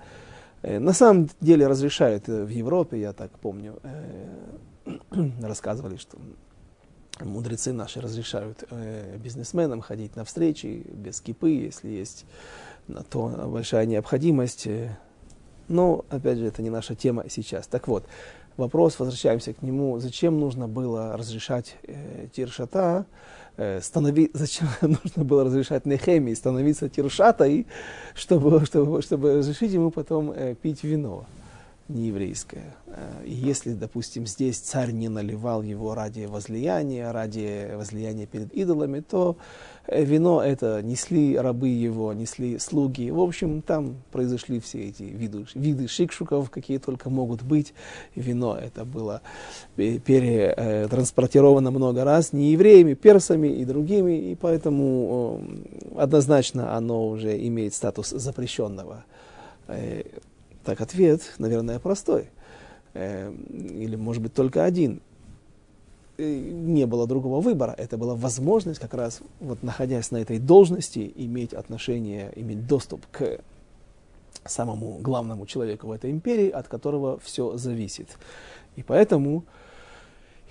Э, 0.63 0.79
на 0.79 0.95
самом 0.95 1.29
деле 1.41 1.67
разрешают 1.67 2.29
в 2.29 2.49
Европе, 2.49 2.99
я 2.99 3.13
так 3.13 3.31
помню, 3.39 3.79
э, 3.83 4.97
рассказывали, 5.43 5.97
что 5.97 6.17
мудрецы 7.21 7.73
наши 7.73 8.01
разрешают 8.01 8.65
бизнесменам 9.17 9.81
ходить 9.81 10.17
на 10.17 10.25
встречи 10.25 10.87
без 10.93 11.21
кипы, 11.23 11.51
если 11.51 11.89
есть 11.89 12.27
на 12.89 13.03
то 13.03 13.29
большая 13.49 13.87
необходимость. 13.87 14.69
Но, 15.69 16.05
опять 16.11 16.37
же, 16.39 16.47
это 16.47 16.61
не 16.61 16.69
наша 16.69 16.95
тема 16.95 17.25
сейчас. 17.31 17.67
Так 17.67 17.89
вот, 17.89 18.05
вопрос, 18.57 18.99
возвращаемся 18.99 19.53
к 19.53 19.63
нему, 19.63 19.99
зачем 19.99 20.41
нужно 20.41 20.69
было 20.69 21.17
разрешать 21.17 21.77
э, 21.83 22.29
тиршата, 22.35 23.07
э, 23.57 23.81
станови, 23.81 24.31
зачем 24.35 24.69
нужно 24.81 25.25
было 25.25 25.45
разрешать 25.45 25.87
Нехемии 25.87 26.35
становиться 26.35 26.89
тиршатой, 26.89 27.67
чтобы, 28.15 28.65
чтобы, 28.67 29.03
чтобы 29.03 29.39
разрешить 29.39 29.73
ему 29.73 29.91
потом 29.91 30.33
э, 30.33 30.55
пить 30.55 30.85
вино 30.85 31.27
нееврейское. 31.89 32.75
Э, 32.87 33.23
и 33.25 33.33
если, 33.33 33.73
допустим, 33.73 34.27
здесь 34.27 34.59
царь 34.59 34.91
не 34.91 35.09
наливал 35.09 35.63
его 35.63 35.95
ради 35.95 36.25
возлияния, 36.25 37.13
ради 37.13 37.71
возлияния 37.75 38.27
перед 38.27 38.53
идолами, 38.53 39.01
то 39.01 39.37
э, 39.87 40.05
вино 40.05 40.43
это 40.43 40.83
несли 40.83 41.37
рабы 41.37 41.69
его, 41.69 42.13
несли 42.13 42.59
слуги. 42.59 43.11
В 43.11 43.21
общем, 43.21 43.63
там 43.63 43.97
произошли 44.11 44.59
все 44.61 44.89
эти 44.89 45.05
виды, 45.05 45.47
виды 45.55 45.87
шикшуков, 45.87 46.51
какие 46.51 46.79
только 46.79 47.09
могут 47.09 47.43
быть. 47.43 47.73
Вино 48.15 48.57
это 48.57 48.85
было 48.85 49.23
перетранспортировано 49.77 51.71
много 51.71 52.05
раз 52.05 52.33
не 52.33 52.53
евреями, 52.53 52.95
персами 52.95 53.49
и 53.49 53.65
другими, 53.65 54.31
и 54.31 54.35
поэтому 54.35 55.41
однозначно 55.97 56.75
оно 56.77 57.09
уже 57.09 57.37
имеет 57.47 57.75
статус 57.75 58.11
запрещенного 58.11 59.05
э, 59.69 60.03
так 60.67 60.81
ответ, 60.81 61.23
наверное, 61.39 61.79
простой. 61.79 62.29
Э, 62.93 63.33
или, 63.33 63.97
может 63.97 64.23
быть, 64.23 64.35
только 64.35 64.65
один. 64.65 65.01
Не 66.19 66.87
было 66.87 67.07
другого 67.07 67.41
выбора. 67.41 67.75
Это 67.79 67.97
была 67.97 68.15
возможность 68.15 68.81
как 68.81 68.95
раз, 68.95 69.21
вот 69.41 69.63
находясь 69.63 70.11
на 70.11 70.17
этой 70.17 70.39
должности, 70.39 71.13
иметь 71.15 71.53
отношение, 71.53 72.33
иметь 72.35 72.67
доступ 72.67 73.07
к 73.13 73.39
самому 74.45 74.99
главному 75.01 75.47
человеку 75.47 75.87
в 75.89 75.93
этой 75.93 76.11
империи, 76.11 76.49
от 76.49 76.69
которого 76.69 77.19
все 77.21 77.57
зависит. 77.57 78.09
И 78.77 78.83
поэтому 78.83 79.45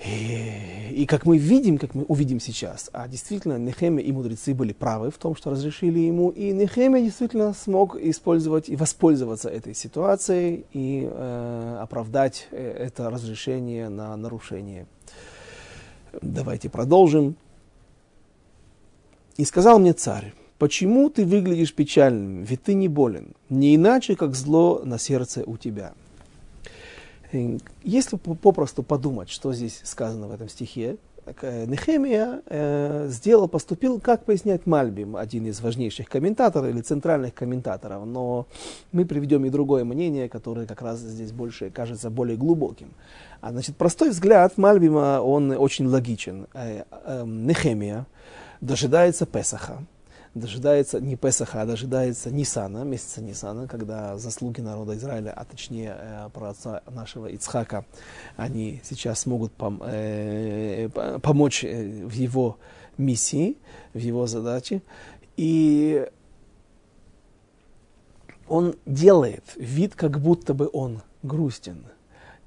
и, 0.03 0.91
и 0.91 1.05
как 1.05 1.25
мы 1.25 1.37
видим, 1.37 1.77
как 1.77 1.95
мы 1.95 2.03
увидим 2.03 2.39
сейчас, 2.39 2.89
а 2.91 3.07
действительно 3.07 3.57
Нехеме 3.57 4.03
и 4.03 4.11
мудрецы 4.11 4.53
были 4.53 4.73
правы 4.73 5.09
в 5.09 5.17
том, 5.17 5.35
что 5.35 5.51
разрешили 5.51 5.99
ему, 5.99 6.29
и 6.29 6.51
Нехеме 6.51 7.01
действительно 7.01 7.53
смог 7.53 7.95
использовать 7.95 8.67
и 8.69 8.75
воспользоваться 8.75 9.49
этой 9.49 9.73
ситуацией 9.73 10.65
и 10.73 11.07
э, 11.09 11.77
оправдать 11.81 12.47
э, 12.51 12.71
это 12.71 13.09
разрешение 13.09 13.89
на 13.89 14.15
нарушение. 14.17 14.85
Давайте 16.21 16.69
продолжим. 16.69 17.35
И 19.37 19.45
сказал 19.45 19.79
мне 19.79 19.93
царь, 19.93 20.33
почему 20.59 21.09
ты 21.09 21.25
выглядишь 21.25 21.73
печальным, 21.73 22.43
ведь 22.43 22.63
ты 22.63 22.73
не 22.73 22.87
болен, 22.87 23.33
не 23.49 23.75
иначе, 23.75 24.15
как 24.15 24.35
зло 24.35 24.81
на 24.83 24.97
сердце 24.97 25.43
у 25.45 25.57
тебя. 25.57 25.93
Если 27.83 28.17
попросту 28.17 28.83
подумать, 28.83 29.29
что 29.29 29.53
здесь 29.53 29.81
сказано 29.83 30.27
в 30.27 30.31
этом 30.31 30.49
стихе, 30.49 30.97
Нехемия 31.25 32.41
э, 32.45 33.07
сделал, 33.09 33.47
поступил, 33.47 33.99
как 33.99 34.25
поясняет 34.25 34.67
Мальбим, 34.67 35.15
один 35.15 35.47
из 35.47 35.59
важнейших 35.59 36.07
комментаторов 36.07 36.69
или 36.69 36.81
центральных 36.81 37.33
комментаторов, 37.33 38.05
но 38.05 38.45
мы 38.91 39.05
приведем 39.05 39.43
и 39.45 39.49
другое 39.49 39.83
мнение, 39.85 40.29
которое 40.29 40.67
как 40.67 40.81
раз 40.81 40.99
здесь 40.99 41.31
больше 41.31 41.71
кажется 41.71 42.09
более 42.09 42.37
глубоким. 42.37 42.89
А 43.41 43.51
значит, 43.51 43.75
простой 43.75 44.11
взгляд 44.11 44.57
Мальбима, 44.57 45.19
он 45.21 45.51
очень 45.51 45.87
логичен. 45.87 46.47
Э, 46.53 46.83
э, 46.91 47.23
Нехемия 47.25 48.05
дожидается 48.61 49.25
Песаха, 49.25 49.83
дожидается 50.35 50.99
не 50.99 51.15
Песаха, 51.15 51.61
а 51.61 51.65
дожидается 51.65 52.29
Нисана, 52.29 52.83
месяца 52.83 53.21
Нисана, 53.21 53.67
когда 53.67 54.17
заслуги 54.17 54.61
народа 54.61 54.95
Израиля, 54.95 55.33
а 55.35 55.45
точнее 55.45 55.97
э, 55.97 56.29
праотца 56.31 56.83
нашего 56.91 57.27
Ицхака, 57.27 57.85
они 58.35 58.81
сейчас 58.83 59.21
смогут 59.21 59.53
пом 59.53 59.81
э, 59.83 60.89
помочь 61.21 61.63
э, 61.63 62.05
в 62.05 62.11
его 62.11 62.57
миссии, 62.97 63.57
в 63.93 63.99
его 63.99 64.27
задаче. 64.27 64.81
И 65.37 66.07
он 68.47 68.75
делает 68.85 69.43
вид, 69.55 69.95
как 69.95 70.19
будто 70.19 70.53
бы 70.53 70.69
он 70.71 71.01
грустен. 71.23 71.85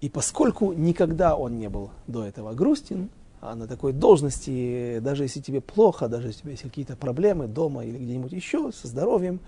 И 0.01 0.11
поскольку 0.11 0.73
никогда 0.75 1.37
он 1.37 1.59
не 1.59 1.69
был 1.69 1.91
до 2.07 2.25
этого 2.25 2.53
грустен, 2.53 3.11
на 3.41 3.67
такой 3.67 3.93
должности, 3.93 4.99
даже 5.01 5.25
если 5.25 5.41
тебе 5.41 5.61
плохо, 5.61 6.09
даже 6.09 6.29
если 6.29 6.41
у 6.41 6.43
тебя 6.43 6.51
есть 6.53 6.63
какие-то 6.63 6.97
проблемы 6.97 7.47
дома 7.47 7.85
или 7.85 7.97
где-нибудь 7.97 8.33
еще 8.33 8.73
со 8.73 8.89
здоровьем, 8.89 9.41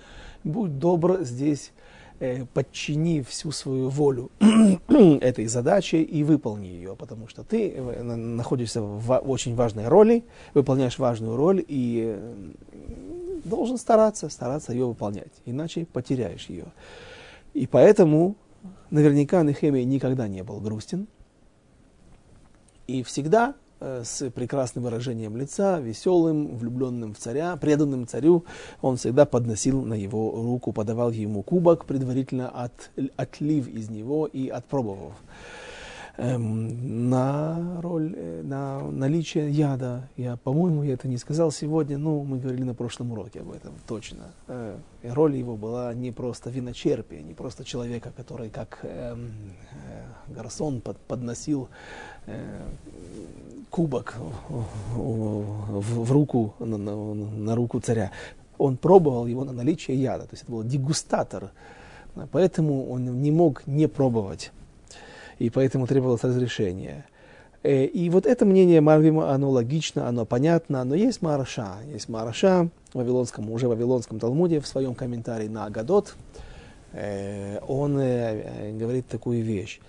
будь 0.44 0.78
добр 0.78 1.22
здесь, 1.22 1.72
э, 2.20 2.44
подчини 2.46 3.22
всю 3.22 3.50
свою 3.50 3.88
волю 3.88 4.30
этой 4.88 5.46
задаче 5.46 6.02
и 6.02 6.22
выполни 6.22 6.66
ее, 6.66 6.94
потому 6.94 7.26
что 7.28 7.42
ты 7.42 7.70
э, 7.70 8.02
находишься 8.02 8.80
в 8.80 9.18
очень 9.18 9.54
важной 9.56 9.88
роли, 9.88 10.24
выполняешь 10.54 10.98
важную 10.98 11.36
роль 11.36 11.64
и 11.66 12.16
должен 13.44 13.78
стараться, 13.78 14.28
стараться 14.28 14.72
ее 14.72 14.86
выполнять, 14.86 15.32
иначе 15.46 15.84
потеряешь 15.84 16.46
ее. 16.48 16.66
И 17.54 17.66
поэтому 17.66 18.36
наверняка 18.90 19.42
Нехемия 19.42 19.84
никогда 19.84 20.28
не 20.28 20.44
был 20.44 20.60
грустен, 20.60 21.08
и 22.86 23.02
всегда 23.02 23.54
с 23.80 24.30
прекрасным 24.30 24.84
выражением 24.84 25.36
лица, 25.36 25.80
веселым, 25.80 26.56
влюбленным 26.56 27.14
в 27.14 27.18
царя, 27.18 27.56
преданным 27.56 28.06
царю, 28.06 28.44
он 28.82 28.96
всегда 28.96 29.24
подносил 29.24 29.82
на 29.82 29.94
его 29.94 30.30
руку, 30.30 30.72
подавал 30.72 31.10
ему 31.10 31.42
кубок, 31.42 31.86
предварительно 31.86 32.48
от, 32.48 32.90
отлив 33.16 33.68
из 33.68 33.90
него 33.90 34.26
и 34.26 34.48
отпробовав 34.48 35.14
эм, 36.16 37.08
на 37.10 37.80
роль, 37.80 38.14
э, 38.16 38.42
на 38.42 38.80
наличие 38.90 39.50
яда. 39.50 40.08
Я, 40.16 40.36
по-моему, 40.36 40.82
я 40.82 40.94
это 40.94 41.08
не 41.08 41.18
сказал 41.18 41.50
сегодня, 41.50 41.98
но 41.98 42.22
мы 42.22 42.38
говорили 42.38 42.64
на 42.64 42.74
прошлом 42.74 43.12
уроке 43.12 43.40
об 43.40 43.52
этом, 43.52 43.74
точно. 43.86 44.32
Э, 44.48 44.76
роль 45.02 45.36
его 45.36 45.56
была 45.56 45.92
не 45.94 46.12
просто 46.12 46.50
виночерпия, 46.50 47.22
не 47.22 47.34
просто 47.34 47.64
человека, 47.64 48.12
который 48.16 48.50
как 48.50 48.80
эм, 48.82 49.30
э, 50.28 50.32
гарсон 50.34 50.80
под, 50.80 50.98
подносил 50.98 51.68
кубок 53.70 54.14
в, 54.94 56.12
руку, 56.12 56.54
на 56.58 57.54
руку 57.56 57.80
царя. 57.80 58.12
Он 58.58 58.76
пробовал 58.76 59.26
его 59.26 59.44
на 59.44 59.52
наличие 59.52 60.00
яда, 60.00 60.24
то 60.24 60.30
есть 60.32 60.42
это 60.44 60.52
был 60.52 60.62
дегустатор. 60.62 61.50
Поэтому 62.30 62.90
он 62.90 63.20
не 63.22 63.30
мог 63.30 63.66
не 63.66 63.88
пробовать. 63.88 64.52
И 65.40 65.50
поэтому 65.50 65.86
требовалось 65.86 66.22
разрешение. 66.22 67.06
Э, 67.62 67.86
и 67.86 68.10
вот 68.10 68.26
это 68.26 68.44
мнение 68.44 68.80
Марвима, 68.80 69.30
оно 69.30 69.50
логично, 69.50 70.06
оно 70.06 70.26
понятно, 70.26 70.84
но 70.84 70.94
есть 70.94 71.22
Мараша. 71.22 71.78
Есть 71.90 72.08
Мараша 72.08 72.68
в 72.92 72.98
Вавилонском, 72.98 73.50
уже 73.50 73.66
в 73.66 73.70
Вавилонском 73.70 74.20
Талмуде 74.20 74.60
в 74.60 74.66
своем 74.66 74.94
комментарии 74.94 75.48
на 75.48 75.64
Агадот. 75.64 76.14
Э, 76.92 77.58
он 77.66 77.98
э, 77.98 78.76
говорит 78.78 79.08
такую 79.08 79.42
вещь 79.42 79.80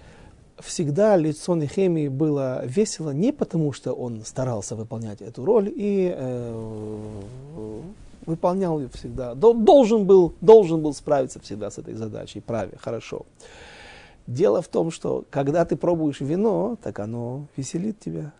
всегда 0.59 1.17
лицо 1.17 1.55
Нехемии 1.55 2.07
было 2.07 2.63
весело 2.65 3.09
не 3.09 3.31
потому, 3.33 3.73
что 3.73 3.93
он 3.93 4.23
старался 4.23 4.75
выполнять 4.75 5.19
эту 5.19 5.43
роль 5.43 5.71
и 5.75 6.15
выполнял 8.27 8.79
ее 8.79 8.89
всегда. 8.89 9.33
Должен 9.33 10.05
был, 10.05 10.33
должен 10.39 10.81
был 10.81 10.93
справиться 10.93 11.39
всегда 11.39 11.71
с 11.71 11.79
этой 11.79 11.95
задачей, 11.95 12.41
праве, 12.41 12.73
хорошо. 12.79 13.25
Дело 14.31 14.61
в 14.61 14.69
том, 14.69 14.91
что 14.91 15.25
когда 15.29 15.65
ты 15.65 15.75
пробуешь 15.75 16.21
вино, 16.21 16.77
так 16.81 16.99
оно 16.99 17.47
веселит 17.57 17.99
тебя. 17.99 18.31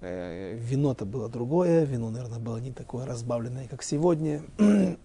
Э, 0.00 0.54
вино-то 0.56 1.04
было 1.04 1.28
другое, 1.28 1.84
вино, 1.84 2.08
наверное, 2.08 2.38
было 2.38 2.56
не 2.56 2.72
такое 2.72 3.04
разбавленное, 3.04 3.68
как 3.68 3.82
сегодня. 3.82 4.40
Э, 4.58 4.96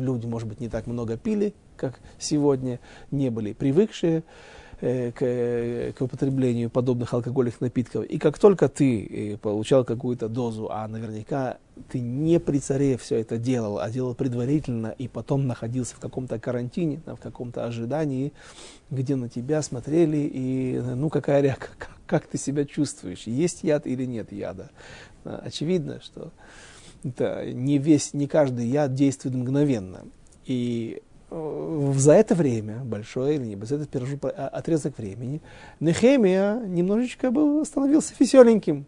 люди, 0.00 0.26
может 0.26 0.48
быть, 0.48 0.60
не 0.60 0.68
так 0.68 0.88
много 0.88 1.16
пили, 1.16 1.54
как 1.76 2.00
сегодня, 2.18 2.80
не 3.12 3.30
были 3.30 3.52
привыкшие. 3.52 4.24
Э, 4.80 5.12
к, 5.12 5.96
к 5.96 6.02
употреблению 6.02 6.68
подобных 6.68 7.14
алкогольных 7.14 7.60
напитков. 7.60 8.04
И 8.04 8.18
как 8.18 8.38
только 8.38 8.68
ты 8.68 9.04
э, 9.04 9.36
получал 9.36 9.84
какую-то 9.84 10.28
дозу, 10.28 10.68
а 10.70 10.88
наверняка 10.88 11.58
ты 11.90 12.00
не 12.00 12.40
при 12.40 12.58
царе 12.58 12.96
все 12.96 13.16
это 13.16 13.38
делал, 13.38 13.78
а 13.78 13.88
делал 13.90 14.14
предварительно, 14.14 14.88
и 14.88 15.06
потом 15.06 15.46
находился 15.46 15.94
в 15.94 16.00
каком-то 16.00 16.38
карантине, 16.38 17.00
в 17.06 17.16
каком-то 17.16 17.64
ожидании, 17.64 18.32
где 18.90 19.16
на 19.16 19.28
тебя 19.28 19.62
смотрели, 19.62 20.28
и 20.32 20.80
ну 20.80 21.08
какая 21.08 21.40
реакция, 21.40 21.74
как, 21.78 21.90
как 22.06 22.26
ты 22.26 22.36
себя 22.36 22.64
чувствуешь, 22.64 23.26
есть 23.26 23.62
яд 23.62 23.86
или 23.86 24.04
нет 24.04 24.32
яда. 24.32 24.70
Очевидно, 25.24 26.00
что 26.02 26.32
это 27.04 27.46
не 27.52 27.78
весь, 27.78 28.12
не 28.12 28.26
каждый 28.26 28.66
яд 28.66 28.94
действует 28.94 29.36
мгновенно. 29.36 30.02
И 30.46 31.00
за 31.96 32.12
это 32.12 32.34
время, 32.34 32.78
большое 32.84 33.36
или 33.36 33.44
не, 33.44 33.64
за 33.64 33.76
этот 33.76 34.24
а, 34.24 34.48
отрезок 34.48 34.98
времени, 34.98 35.40
Нехемия 35.80 36.60
немножечко 36.60 37.30
был, 37.30 37.64
становился 37.64 38.14
веселеньким. 38.18 38.86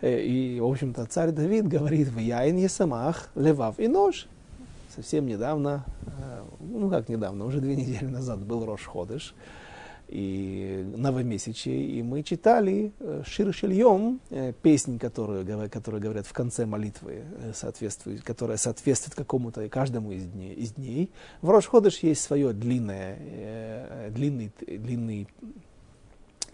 Э, 0.00 0.20
и, 0.20 0.60
в 0.60 0.66
общем-то, 0.66 1.06
царь 1.06 1.30
Давид 1.30 1.68
говорит, 1.68 2.08
в 2.08 2.18
яин 2.18 2.56
есамах, 2.56 3.30
левав 3.34 3.78
и 3.78 3.88
нож. 3.88 4.26
Совсем 4.94 5.26
недавно, 5.26 5.84
э, 6.06 6.42
ну 6.60 6.88
как 6.88 7.08
недавно, 7.08 7.44
уже 7.44 7.60
две 7.60 7.76
недели 7.76 8.06
назад 8.06 8.44
был 8.44 8.64
Рош 8.64 8.86
Ходыш, 8.86 9.34
и 10.08 10.84
новомесячие, 10.96 11.86
и 11.86 12.02
мы 12.02 12.22
читали 12.22 12.92
э, 13.00 13.22
Шир 13.26 13.52
Шильем, 13.54 14.20
э, 14.30 14.52
песнь, 14.52 14.98
которую, 14.98 15.44
которую 15.70 16.02
говорят 16.02 16.26
в 16.26 16.32
конце 16.32 16.66
молитвы, 16.66 17.24
э, 17.24 17.52
соответствует, 17.54 18.22
которая 18.22 18.56
соответствует 18.56 19.14
какому-то 19.14 19.62
и 19.62 19.68
каждому 19.68 20.12
из 20.12 20.24
дней. 20.26 20.54
Из 20.54 20.72
дней. 20.72 21.10
В 21.40 21.50
Рошходыш 21.50 21.98
есть 22.00 22.22
свое 22.22 22.52
длинное, 22.52 24.10
длинный, 24.10 24.52
длинный 24.66 25.28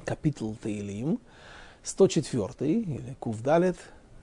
капитул 0.04 0.56
Таилим, 0.62 1.18
104 1.82 2.54
или 2.60 3.16
Кувдалет, 3.18 3.76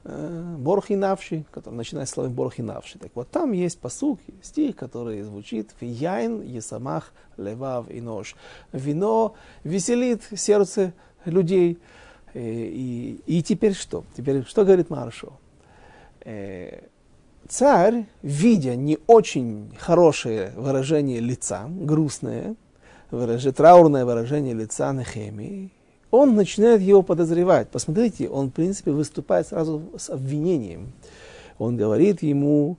Э, 0.10 0.56
Борхи 0.58 0.94
Навши, 0.94 1.44
который 1.52 1.76
начинает 1.76 2.08
словом 2.08 2.32
Борхи 2.32 2.62
Навши. 2.62 2.98
Так 2.98 3.12
вот, 3.14 3.30
там 3.30 3.52
есть 3.52 3.78
посук, 3.78 4.22
стих, 4.42 4.78
который 4.78 5.22
звучит 5.22 5.72
«Вияйн 5.82 6.42
есамах 6.42 7.12
левав 7.36 7.90
и 7.90 8.00
нож». 8.00 8.38
Вино 8.72 9.36
веселит 9.66 10.22
сердце 10.34 10.94
людей. 11.26 11.78
И, 12.34 12.40
э, 12.40 12.42
и, 12.42 13.22
и 13.26 13.44
теперь 13.44 13.74
что? 13.74 14.06
Теперь 14.16 14.46
что 14.46 14.64
говорит 14.64 14.90
Маршо? 14.90 15.34
Э, 16.22 16.84
царь, 17.50 18.06
видя 18.22 18.78
не 18.78 19.00
очень 19.08 19.76
хорошее 19.78 20.54
выражение 20.56 21.20
лица, 21.20 21.66
грустное, 21.68 22.56
выражение, 23.12 23.52
траурное 23.52 24.06
выражение 24.06 24.54
лица 24.54 24.94
Нехемии, 24.94 25.74
он 26.18 26.36
начинает 26.36 26.82
его 26.82 27.02
подозревать. 27.02 27.70
Посмотрите, 27.70 28.30
он, 28.30 28.50
в 28.50 28.52
принципе, 28.52 28.92
выступает 28.92 29.48
сразу 29.48 29.82
с 29.98 30.10
обвинением. 30.10 30.94
Он 31.60 31.78
говорит 31.78 32.22
ему, 32.22 32.78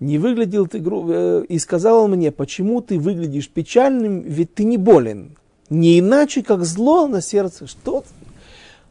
не 0.00 0.18
выглядел 0.18 0.66
ты. 0.66 0.82
Э, 0.82 1.44
и 1.48 1.58
сказал 1.58 2.04
он 2.04 2.12
мне, 2.12 2.30
почему 2.30 2.80
ты 2.80 2.98
выглядишь 2.98 3.48
печальным, 3.48 4.20
ведь 4.20 4.54
ты 4.54 4.64
не 4.64 4.76
болен. 4.76 5.36
Не 5.70 5.98
иначе, 5.98 6.42
как 6.42 6.64
зло 6.64 7.08
на 7.08 7.20
сердце. 7.20 7.66
Что? 7.66 8.04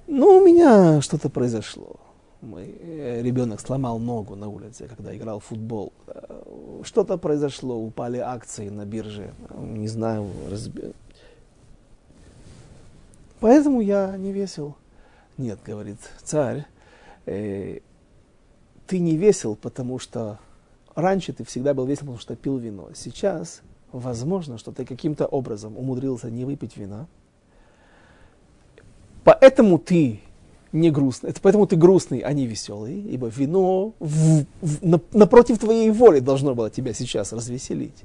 Ну, 0.08 0.38
у 0.38 0.46
меня 0.46 1.02
что-то 1.02 1.30
произошло. 1.30 1.98
Мой 2.42 2.76
э, 2.80 3.22
ребенок 3.24 3.60
сломал 3.60 4.00
ногу 4.00 4.36
на 4.36 4.48
улице, 4.50 4.88
когда 4.88 5.16
играл 5.16 5.40
в 5.40 5.46
футбол. 5.46 5.94
Э, 6.08 6.82
что-то 6.84 7.18
произошло, 7.18 7.76
упали 7.76 8.18
акции 8.18 8.70
на 8.70 8.86
бирже. 8.86 9.34
Не 9.58 9.88
знаю, 9.88 10.28
разб... 10.50 10.78
Поэтому 13.39 13.82
я 13.82 14.15
не 14.17 14.32
весел. 14.32 14.76
Нет, 15.38 15.60
говорит 15.65 15.98
царь, 16.24 16.65
э, 17.26 17.80
ты 18.88 19.00
не 19.00 19.17
весел, 19.17 19.56
потому 19.56 20.00
что 20.00 20.39
раньше 20.95 21.34
ты 21.34 21.43
всегда 21.43 21.74
был 21.74 21.86
весел, 21.86 22.02
потому 22.02 22.19
что 22.19 22.36
пил 22.36 22.58
вино. 22.58 22.89
Сейчас, 22.95 23.62
возможно, 23.91 24.58
что 24.58 24.71
ты 24.71 24.86
каким-то 24.86 25.26
образом 25.26 25.78
умудрился 25.78 26.30
не 26.30 26.45
выпить 26.45 26.78
вина. 26.78 27.08
Поэтому 29.24 29.80
ты 29.80 30.21
не 30.71 30.91
грустный. 30.91 31.32
Это 31.32 31.41
поэтому 31.41 31.65
ты 31.65 31.76
грустный, 31.76 32.19
а 32.19 32.32
не 32.34 32.45
веселый, 32.45 33.02
ибо 33.02 33.28
вино 33.28 33.93
в, 34.00 34.45
в, 34.62 34.86
на, 34.86 35.02
напротив 35.13 35.58
твоей 35.58 35.89
воли 35.89 36.19
должно 36.19 36.54
было 36.54 36.69
тебя 36.69 36.93
сейчас 36.93 37.34
развеселить. 37.34 38.04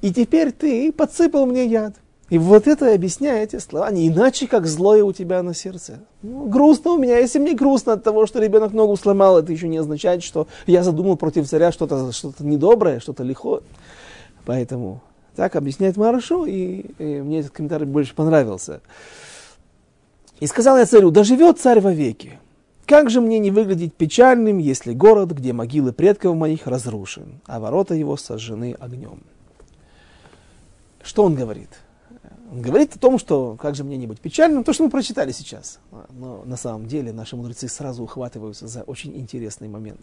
И 0.00 0.12
теперь 0.12 0.52
ты 0.52 0.92
подсыпал 0.92 1.46
мне 1.46 1.66
яд. 1.66 1.96
И 2.30 2.36
вот 2.36 2.66
это 2.66 2.92
объясняет 2.92 3.54
эти 3.54 3.62
слова, 3.62 3.90
не 3.90 4.08
иначе, 4.08 4.46
как 4.46 4.66
злое 4.66 5.02
у 5.02 5.12
тебя 5.12 5.42
на 5.42 5.54
сердце. 5.54 6.00
Ну, 6.22 6.46
грустно 6.46 6.92
у 6.92 6.98
меня, 6.98 7.18
если 7.18 7.38
мне 7.38 7.54
грустно 7.54 7.94
от 7.94 8.04
того, 8.04 8.26
что 8.26 8.38
ребенок 8.38 8.72
ногу 8.72 8.96
сломал, 8.96 9.38
это 9.38 9.50
еще 9.50 9.66
не 9.66 9.78
означает, 9.78 10.22
что 10.22 10.46
я 10.66 10.82
задумал 10.82 11.16
против 11.16 11.48
царя 11.48 11.72
что-то 11.72 12.12
что 12.12 12.34
недоброе, 12.40 13.00
что-то 13.00 13.22
лихо. 13.22 13.62
Поэтому 14.44 15.00
так 15.36 15.56
объясняет 15.56 15.96
Марашу, 15.96 16.44
и, 16.44 16.84
и 16.98 17.22
мне 17.22 17.40
этот 17.40 17.52
комментарий 17.52 17.86
больше 17.86 18.14
понравился. 18.14 18.82
И 20.40 20.46
сказал 20.46 20.76
я 20.76 20.84
царю, 20.84 21.10
да 21.10 21.24
живет 21.24 21.58
царь 21.58 21.80
вовеки. 21.80 22.38
Как 22.84 23.08
же 23.08 23.20
мне 23.20 23.38
не 23.38 23.50
выглядеть 23.50 23.94
печальным, 23.94 24.58
если 24.58 24.92
город, 24.92 25.30
где 25.30 25.52
могилы 25.52 25.92
предков 25.92 26.36
моих, 26.36 26.66
разрушен, 26.66 27.40
а 27.46 27.58
ворота 27.58 27.94
его 27.94 28.16
сожжены 28.16 28.76
огнем? 28.78 29.22
Что 31.02 31.24
он 31.24 31.34
говорит? 31.34 31.70
Он 32.50 32.62
говорит 32.62 32.96
о 32.96 32.98
том, 32.98 33.18
что 33.18 33.56
как 33.60 33.74
же 33.74 33.84
мне 33.84 33.98
не 33.98 34.06
быть 34.06 34.20
печальным, 34.20 34.64
то, 34.64 34.72
что 34.72 34.84
мы 34.84 34.90
прочитали 34.90 35.32
сейчас. 35.32 35.80
Но 36.10 36.42
на 36.46 36.56
самом 36.56 36.86
деле 36.86 37.12
наши 37.12 37.36
мудрецы 37.36 37.68
сразу 37.68 38.02
ухватываются 38.02 38.66
за 38.66 38.82
очень 38.82 39.16
интересный 39.18 39.68
момент. 39.68 40.00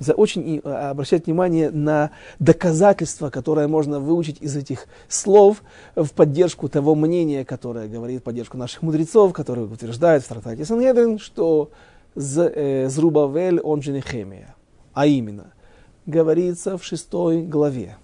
За 0.00 0.14
очень 0.14 0.60
а, 0.64 0.90
обращать 0.90 1.26
внимание 1.26 1.70
на 1.70 2.10
доказательства, 2.40 3.30
которые 3.30 3.68
можно 3.68 4.00
выучить 4.00 4.38
из 4.40 4.56
этих 4.56 4.86
слов 5.08 5.62
в 5.94 6.10
поддержку 6.10 6.68
того 6.68 6.96
мнения, 6.96 7.44
которое 7.44 7.86
говорит, 7.86 8.20
в 8.20 8.24
поддержку 8.24 8.56
наших 8.56 8.82
мудрецов, 8.82 9.32
которые 9.32 9.66
утверждают 9.66 10.24
в 10.24 10.28
трактате 10.28 10.64
Сангедрин, 10.64 11.20
что 11.20 11.70
э, 12.16 12.88
Зрубавель, 12.88 13.60
он 13.60 13.82
же 13.82 13.92
Нехемия. 13.92 14.56
А 14.94 15.06
именно, 15.06 15.52
говорится 16.06 16.76
в 16.76 16.84
шестой 16.84 17.42
главе 17.42 17.96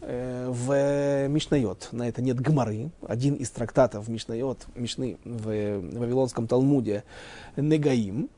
в 0.00 1.28
Мишнайот. 1.28 1.88
На 1.92 2.08
это 2.08 2.22
нет 2.22 2.40
гмары. 2.40 2.90
Один 3.06 3.34
из 3.34 3.50
трактатов 3.50 4.08
Мишнайот, 4.08 4.66
Мишны 4.74 5.18
в 5.24 5.44
Вавилонском 5.44 6.46
Талмуде 6.46 7.04
Негаим. 7.56 8.30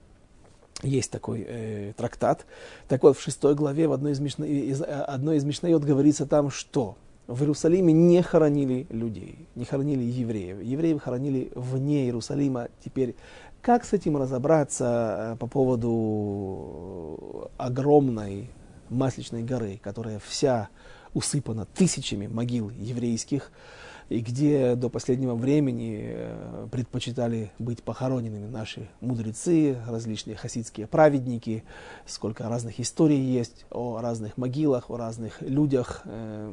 Есть 0.82 1.12
такой 1.12 1.44
э, 1.46 1.92
трактат. 1.96 2.44
Так 2.88 3.04
вот, 3.04 3.16
в 3.16 3.22
шестой 3.22 3.54
главе 3.54 3.86
в 3.86 3.92
одной 3.92 4.12
из, 4.12 4.20
Мишна, 4.20 4.46
из, 4.46 4.82
одной 4.82 5.36
из 5.36 5.44
Мишнайот 5.44 5.84
говорится 5.84 6.26
там, 6.26 6.50
что 6.50 6.96
в 7.28 7.42
Иерусалиме 7.42 7.92
не 7.92 8.20
хоронили 8.22 8.86
людей, 8.90 9.46
не 9.54 9.64
хоронили 9.64 10.02
евреев. 10.02 10.60
Евреев 10.60 11.00
хоронили 11.00 11.52
вне 11.54 12.04
Иерусалима. 12.04 12.68
Теперь, 12.84 13.14
как 13.60 13.84
с 13.84 13.92
этим 13.92 14.16
разобраться 14.16 15.34
э, 15.34 15.36
по 15.38 15.46
поводу 15.46 17.48
огромной 17.58 18.50
Масличной 18.90 19.44
горы, 19.44 19.78
которая 19.82 20.18
вся 20.18 20.68
усыпана 21.14 21.66
тысячами 21.66 22.26
могил 22.26 22.70
еврейских, 22.70 23.50
и 24.08 24.20
где 24.20 24.74
до 24.74 24.90
последнего 24.90 25.34
времени 25.34 26.12
э, 26.14 26.68
предпочитали 26.70 27.50
быть 27.58 27.82
похороненными 27.82 28.46
наши 28.46 28.88
мудрецы, 29.00 29.76
различные 29.88 30.36
хасидские 30.36 30.86
праведники, 30.86 31.64
сколько 32.06 32.48
разных 32.48 32.78
историй 32.78 33.20
есть 33.20 33.64
о 33.70 34.00
разных 34.00 34.36
могилах, 34.36 34.90
о 34.90 34.96
разных 34.96 35.40
людях. 35.40 36.02
Э. 36.04 36.52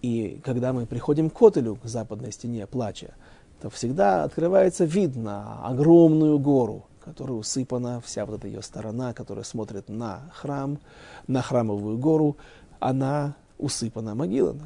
И 0.00 0.40
когда 0.44 0.72
мы 0.72 0.86
приходим 0.86 1.30
к 1.30 1.38
Котелю, 1.38 1.76
к 1.76 1.86
западной 1.86 2.32
стене 2.32 2.66
плача, 2.66 3.14
то 3.60 3.70
всегда 3.70 4.24
открывается 4.24 4.84
вид 4.84 5.16
на 5.16 5.66
огромную 5.66 6.38
гору, 6.38 6.86
которая 7.04 7.36
усыпана, 7.36 8.00
вся 8.00 8.24
вот 8.24 8.36
эта 8.36 8.48
ее 8.48 8.62
сторона, 8.62 9.12
которая 9.12 9.44
смотрит 9.44 9.88
на 9.88 10.30
храм, 10.32 10.78
на 11.26 11.42
храмовую 11.42 11.98
гору, 11.98 12.36
она 12.80 13.36
усыпана 13.58 14.14
могилами, 14.14 14.62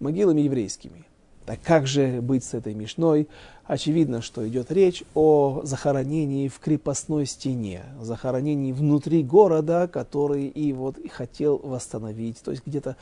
могилами 0.00 0.40
еврейскими. 0.40 1.04
Так 1.44 1.60
как 1.62 1.86
же 1.86 2.22
быть 2.22 2.42
с 2.42 2.54
этой 2.54 2.72
мешной? 2.74 3.28
Очевидно, 3.64 4.22
что 4.22 4.48
идет 4.48 4.72
речь 4.72 5.04
о 5.14 5.60
захоронении 5.64 6.48
в 6.48 6.58
крепостной 6.58 7.26
стене, 7.26 7.84
захоронении 8.00 8.72
внутри 8.72 9.22
города, 9.22 9.86
который 9.86 10.46
и 10.46 10.72
вот 10.72 10.96
и 10.96 11.08
хотел 11.08 11.58
восстановить, 11.58 12.42
то 12.42 12.50
есть 12.50 12.66
где-то 12.66 12.96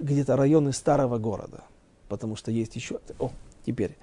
где 0.00 0.22
районы 0.22 0.72
старого 0.72 1.18
города. 1.18 1.62
Потому 2.08 2.36
что 2.36 2.50
есть 2.50 2.74
еще... 2.74 3.00
О, 3.18 3.30
теперь 3.66 3.96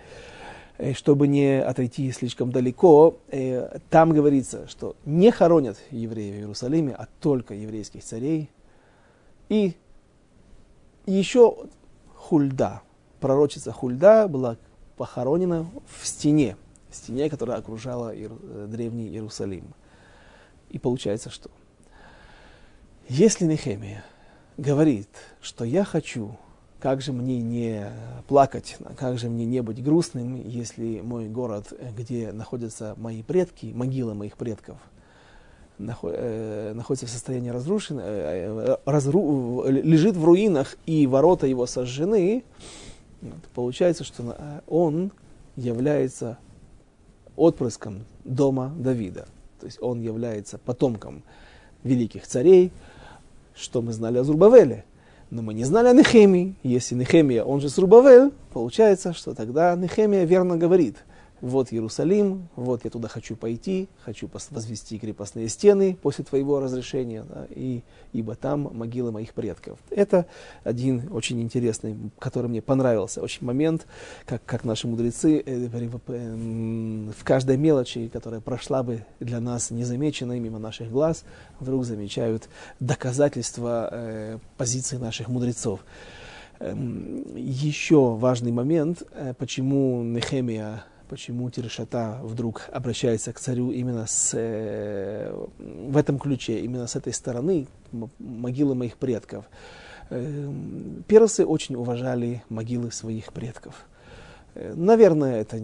чтобы 0.96 1.28
не 1.28 1.62
отойти 1.62 2.12
слишком 2.12 2.52
далеко, 2.52 3.18
э, 3.30 3.80
там 3.90 4.12
говорится, 4.12 4.68
что 4.68 4.96
не 5.06 5.32
хоронят 5.32 5.78
евреев 5.92 6.36
в 6.36 6.40
Иерусалиме, 6.40 6.94
а 6.94 7.08
только 7.20 7.54
еврейских 7.54 8.04
царей. 8.04 8.50
И 9.50 9.76
еще 11.06 11.56
Хульда, 12.16 12.82
пророчица 13.20 13.72
Хульда 13.72 14.28
была 14.28 14.58
похоронена 14.98 15.70
в 16.00 16.08
стене, 16.08 16.58
в 16.90 16.96
стене, 16.96 17.30
которая 17.30 17.58
окружала 17.58 18.12
э, 18.16 18.68
древний 18.68 19.08
Иерусалим. 19.08 19.74
И 20.70 20.80
получается 20.80 21.30
что? 21.30 21.52
Если 23.08 23.46
Нехемия 23.46 24.04
говорит, 24.58 25.10
что 25.42 25.66
я 25.66 25.84
хочу 25.84 26.38
как 26.82 27.02
же 27.02 27.14
мне 27.14 27.42
не 27.42 27.86
плакать, 28.28 28.78
как 28.98 29.20
же 29.20 29.30
мне 29.30 29.46
не 29.46 29.62
быть 29.62 29.84
грустным, 29.84 30.36
если 30.36 31.00
мой 31.02 31.30
город, 31.30 31.72
где 31.96 32.32
находятся 32.32 32.96
мои 32.98 33.22
предки, 33.22 33.68
могила 33.68 34.16
моих 34.16 34.36
предков, 34.36 34.78
э, 35.78 36.74
находится 36.74 37.06
в 37.06 37.10
состоянии 37.10 37.50
разрушен, 37.50 38.00
э, 38.00 38.04
э, 38.04 38.78
разру, 38.86 39.64
лежит 39.68 40.16
в 40.16 40.26
руинах 40.26 40.76
и 40.88 41.06
ворота 41.06 41.46
его 41.46 41.68
сожжены, 41.68 42.44
получается, 43.54 44.04
что 44.04 44.36
он 44.68 45.12
является 45.56 46.40
отпрыском 47.36 48.06
дома 48.26 48.74
Давида. 48.76 49.28
То 49.60 49.68
есть 49.68 49.80
он 49.82 50.02
является 50.02 50.58
потомком 50.58 51.22
великих 51.84 52.26
царей, 52.26 52.72
что 53.54 53.84
мы 53.84 53.94
знали 53.94 54.18
о 54.18 54.24
Зурбавеле– 54.24 54.84
но 55.32 55.42
мы 55.42 55.56
не 55.56 55.64
знали 55.64 55.88
о 55.88 55.94
Нехемии. 55.94 56.56
Если 56.62 56.94
Нехемия, 56.94 57.44
он 57.44 57.62
же 57.62 57.70
Срубавель, 57.70 58.32
получается, 58.54 59.14
что 59.14 59.34
тогда 59.34 59.76
Нехемия 59.76 60.26
верно 60.26 60.58
говорит– 60.58 60.98
вот 61.42 61.74
Иерусалим, 61.74 62.48
вот 62.56 62.84
я 62.86 62.90
туда 62.90 63.08
хочу 63.08 63.36
пойти, 63.36 63.90
хочу 64.04 64.30
возвести 64.52 65.00
крепостные 65.00 65.50
стены 65.50 65.98
после 66.02 66.24
твоего 66.24 66.60
разрешения, 66.60 67.24
да, 67.28 67.48
и, 67.50 67.82
ибо 68.14 68.36
там 68.36 68.70
могилы 68.74 69.12
моих 69.12 69.34
предков. 69.34 69.80
Это 69.90 70.28
один 70.64 71.10
очень 71.12 71.42
интересный, 71.42 71.98
который 72.20 72.48
мне 72.48 72.62
понравился, 72.62 73.22
очень 73.22 73.46
момент, 73.46 73.88
как, 74.26 74.46
как 74.46 74.64
наши 74.64 74.88
мудрецы 74.88 75.42
э, 75.46 75.68
в 75.68 77.24
каждой 77.24 77.58
мелочи, 77.58 78.08
которая 78.08 78.40
прошла 78.40 78.84
бы 78.84 79.06
для 79.20 79.40
нас 79.40 79.72
незамеченной 79.72 80.40
мимо 80.40 80.60
наших 80.60 80.92
глаз, 80.92 81.24
вдруг 81.60 81.86
замечают 81.86 82.50
доказательства 82.80 83.90
э, 83.92 84.38
позиции 84.58 84.98
наших 84.98 85.28
мудрецов. 85.28 85.82
Эм, 86.60 87.24
еще 87.36 88.16
важный 88.16 88.52
момент, 88.52 89.02
э, 89.14 89.34
почему 89.38 90.04
Нехемия 90.04 90.84
почему 91.12 91.50
Тиршата 91.50 92.22
вдруг 92.24 92.70
обращается 92.72 93.34
к 93.34 93.40
царю 93.40 93.72
именно 93.72 94.08
с, 94.08 94.32
э, 94.34 95.30
в 95.60 95.98
этом 95.98 96.18
ключе, 96.18 96.62
именно 96.62 96.88
с 96.88 96.96
этой 96.96 97.12
стороны 97.12 97.68
могилы 98.18 98.76
моих 98.76 98.96
предков. 98.96 99.44
Э, 100.10 100.50
персы 101.08 101.46
очень 101.46 101.76
уважали 101.76 102.44
могилы 102.48 102.94
своих 102.94 103.34
предков. 103.34 103.86
Наверное, 104.54 105.42
это 105.42 105.58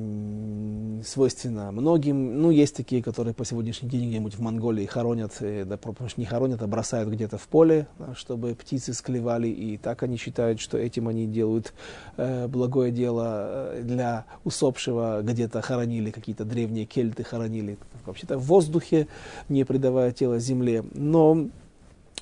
свойственно 1.05 1.71
многим. 1.73 2.41
Ну, 2.41 2.51
есть 2.51 2.75
такие, 2.75 3.03
которые 3.03 3.33
по 3.33 3.43
сегодняшний 3.43 3.89
день 3.89 4.07
где-нибудь 4.07 4.35
в 4.35 4.41
Монголии 4.41 4.85
хоронят, 4.85 5.33
э, 5.41 5.65
да, 5.65 5.77
не 6.15 6.25
хоронят, 6.25 6.61
а 6.61 6.67
бросают 6.67 7.09
где-то 7.09 7.37
в 7.37 7.47
поле, 7.47 7.87
чтобы 8.15 8.55
птицы 8.55 8.93
склевали. 8.93 9.49
И 9.49 9.77
так 9.77 10.03
они 10.03 10.15
считают, 10.15 10.61
что 10.61 10.77
этим 10.77 11.09
они 11.09 11.27
делают 11.27 11.73
э, 12.15 12.47
благое 12.47 12.91
дело 12.91 13.73
э, 13.73 13.81
для 13.83 14.25
усопшего. 14.45 15.21
Где-то 15.21 15.61
хоронили, 15.61 16.09
какие-то 16.09 16.45
древние 16.45 16.85
кельты 16.85 17.25
хоронили. 17.25 17.77
Вообще-то 18.05 18.37
в 18.37 18.43
воздухе, 18.43 19.07
не 19.49 19.65
придавая 19.65 20.13
тело 20.13 20.39
земле. 20.39 20.85
Но 20.93 21.49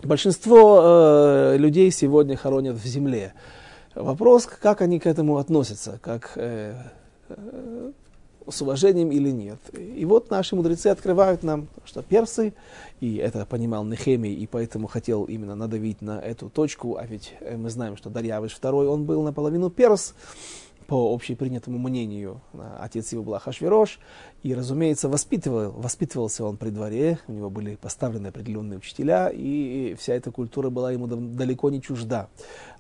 большинство 0.04 0.82
э, 0.84 1.58
людей 1.58 1.92
сегодня 1.92 2.36
хоронят 2.36 2.76
в 2.76 2.86
земле. 2.88 3.34
Вопрос, 3.96 4.46
как 4.46 4.82
они 4.82 5.00
к 5.00 5.08
этому 5.08 5.38
относятся, 5.38 6.00
как 6.02 6.34
э, 6.36 6.76
э, 7.30 7.92
с 8.46 8.62
уважением 8.62 9.10
или 9.10 9.30
нет. 9.30 9.58
И 9.74 10.04
вот 10.04 10.30
наши 10.30 10.56
мудрецы 10.56 10.88
открывают 10.88 11.44
нам, 11.44 11.68
что 11.86 12.02
персы, 12.04 12.54
и 13.00 13.16
это 13.16 13.46
понимал 13.46 13.86
Нехемий, 13.86 14.34
и 14.34 14.48
поэтому 14.48 14.88
хотел 14.88 15.24
именно 15.24 15.56
надавить 15.56 16.02
на 16.02 16.20
эту 16.20 16.50
точку, 16.50 16.98
а 16.98 17.06
ведь 17.06 17.36
э, 17.40 17.56
мы 17.56 17.70
знаем, 17.70 17.96
что 17.96 18.10
Дарьявыш 18.10 18.58
II, 18.62 18.86
он 18.86 19.06
был 19.06 19.24
наполовину 19.24 19.70
перс, 19.70 20.14
по 20.88 21.14
общепринятому 21.14 21.78
мнению, 21.78 22.42
отец 22.80 23.12
его 23.12 23.24
был 23.24 23.36
Ахашвирош, 23.36 24.00
и, 24.44 24.54
разумеется, 24.54 25.10
воспитывал, 25.10 25.72
воспитывался 25.72 26.46
он 26.46 26.58
при 26.58 26.70
дворе, 26.70 27.20
у 27.28 27.32
него 27.32 27.50
были 27.50 27.76
поставлены 27.76 28.28
определенные 28.28 28.78
учителя, 28.78 29.30
и 29.34 29.96
вся 30.00 30.14
эта 30.14 30.32
культура 30.32 30.70
была 30.70 30.92
ему 30.92 31.08
далеко 31.08 31.70
не 31.70 31.82
чужда. 31.82 32.30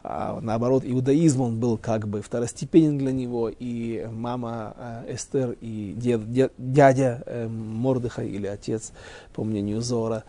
А, 0.04 0.40
наоборот, 0.42 0.84
иудаизм 0.86 1.42
он 1.42 1.60
был 1.60 1.78
как 1.78 2.08
бы 2.08 2.22
второстепенен 2.22 2.98
для 2.98 3.12
него, 3.12 3.50
и 3.50 4.08
мама 4.12 4.76
э, 5.08 5.16
Эстер 5.16 5.58
и 5.62 5.94
дед, 5.98 6.52
дядя 6.58 7.24
э, 7.26 7.48
Мордыха 7.48 8.24
или 8.24 8.46
отец, 8.46 8.92
по 9.34 9.44
мнению 9.44 9.82
Зора, 9.82 10.24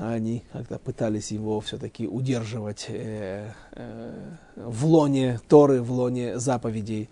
они 0.00 0.42
как-то 0.52 0.78
пытались 0.78 1.30
его 1.30 1.60
все-таки 1.60 2.08
удерживать 2.08 2.86
э, 2.88 3.52
э, 3.72 4.12
в 4.56 4.86
лоне 4.86 5.40
Торы, 5.48 5.80
в 5.80 5.92
лоне 5.92 6.38
заповедей 6.38 7.08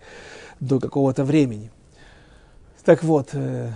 до 0.59 0.79
какого-то 0.79 1.23
времени. 1.23 1.71
Так 2.83 3.03
вот, 3.03 3.29
э, 3.33 3.71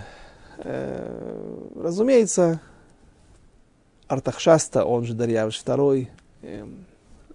э, 0.58 1.66
разумеется, 1.76 2.60
Артахшаста, 4.06 4.84
он 4.84 5.04
же 5.04 5.14
Дарьявиш 5.14 5.62
II, 5.64 6.08
э, 6.42 6.66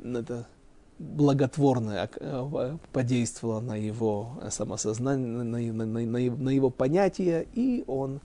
это 0.04 0.46
благотворно 1.00 2.10
э, 2.20 2.78
подействовало 2.92 3.60
на 3.60 3.76
его 3.76 4.38
самосознание, 4.50 5.28
на, 5.28 5.44
на, 5.44 5.86
на, 5.86 6.00
на, 6.06 6.20
на 6.20 6.50
его 6.50 6.70
понятие, 6.70 7.48
и 7.54 7.84
он 7.88 8.22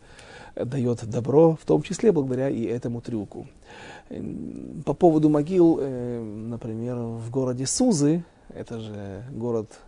дает 0.57 1.09
добро, 1.09 1.57
в 1.61 1.65
том 1.65 1.83
числе 1.83 2.13
благодаря 2.13 2.49
и 2.49 2.65
этому 2.65 3.01
трюку. 3.01 3.47
По 4.85 4.95
поводу 4.95 5.29
могил, 5.29 5.79
э, 5.81 6.21
например, 6.21 6.97
в 6.97 7.31
городе 7.31 7.67
Сузы, 7.67 8.25
это 8.49 8.81
же 8.81 9.25
город 9.31 9.79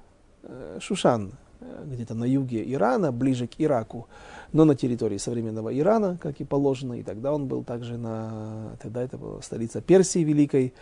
э, 0.45 0.79
Шушан, 0.81 1.33
э, 1.61 1.85
где-то 1.87 2.15
на 2.15 2.25
юге 2.25 2.63
Ирана, 2.73 3.11
ближе 3.11 3.49
к 3.49 3.55
Ираку, 3.59 4.07
но 4.53 4.65
на 4.65 4.77
территории 4.77 5.19
современного 5.19 5.77
Ирана, 5.77 6.19
как 6.23 6.41
и 6.41 6.45
положено, 6.45 6.95
и 6.95 7.03
тогда 7.03 7.33
он 7.33 7.49
был 7.49 7.65
также 7.65 7.99
на, 7.99 8.77
тогда 8.81 9.03
это 9.03 9.19
была 9.19 9.43
столица 9.43 9.81
Персии 9.81 10.21
Великой, 10.21 10.73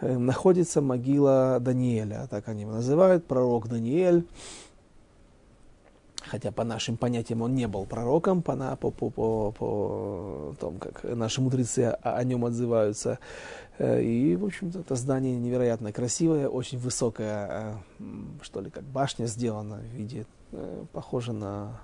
находится 0.00 0.80
могила 0.80 1.58
Даниэля, 1.60 2.26
так 2.30 2.48
они 2.48 2.62
его 2.62 2.72
называют, 2.72 3.26
пророк 3.26 3.68
Даниэль, 3.68 4.24
хотя 6.26 6.52
по 6.52 6.64
нашим 6.64 6.96
понятиям 6.96 7.42
он 7.42 7.54
не 7.54 7.66
был 7.66 7.86
пророком, 7.86 8.42
по, 8.42 8.54
по, 8.76 8.90
по, 8.90 9.10
по, 9.10 9.52
по 9.52 10.54
том, 10.58 10.78
как 10.78 11.04
наши 11.04 11.40
мудрецы 11.40 11.96
о 12.02 12.22
нем 12.24 12.44
отзываются. 12.44 13.18
Э, 13.78 14.02
и, 14.02 14.36
в 14.36 14.44
общем-то, 14.44 14.80
это 14.80 14.94
здание 14.94 15.38
невероятно 15.38 15.92
красивое, 15.92 16.48
очень 16.48 16.78
высокое, 16.78 17.76
э, 17.98 18.04
что 18.42 18.60
ли, 18.60 18.70
как 18.70 18.84
башня 18.84 19.26
сделана 19.26 19.76
в 19.76 19.96
виде, 19.96 20.26
э, 20.52 20.84
похоже 20.92 21.32
на 21.32 21.80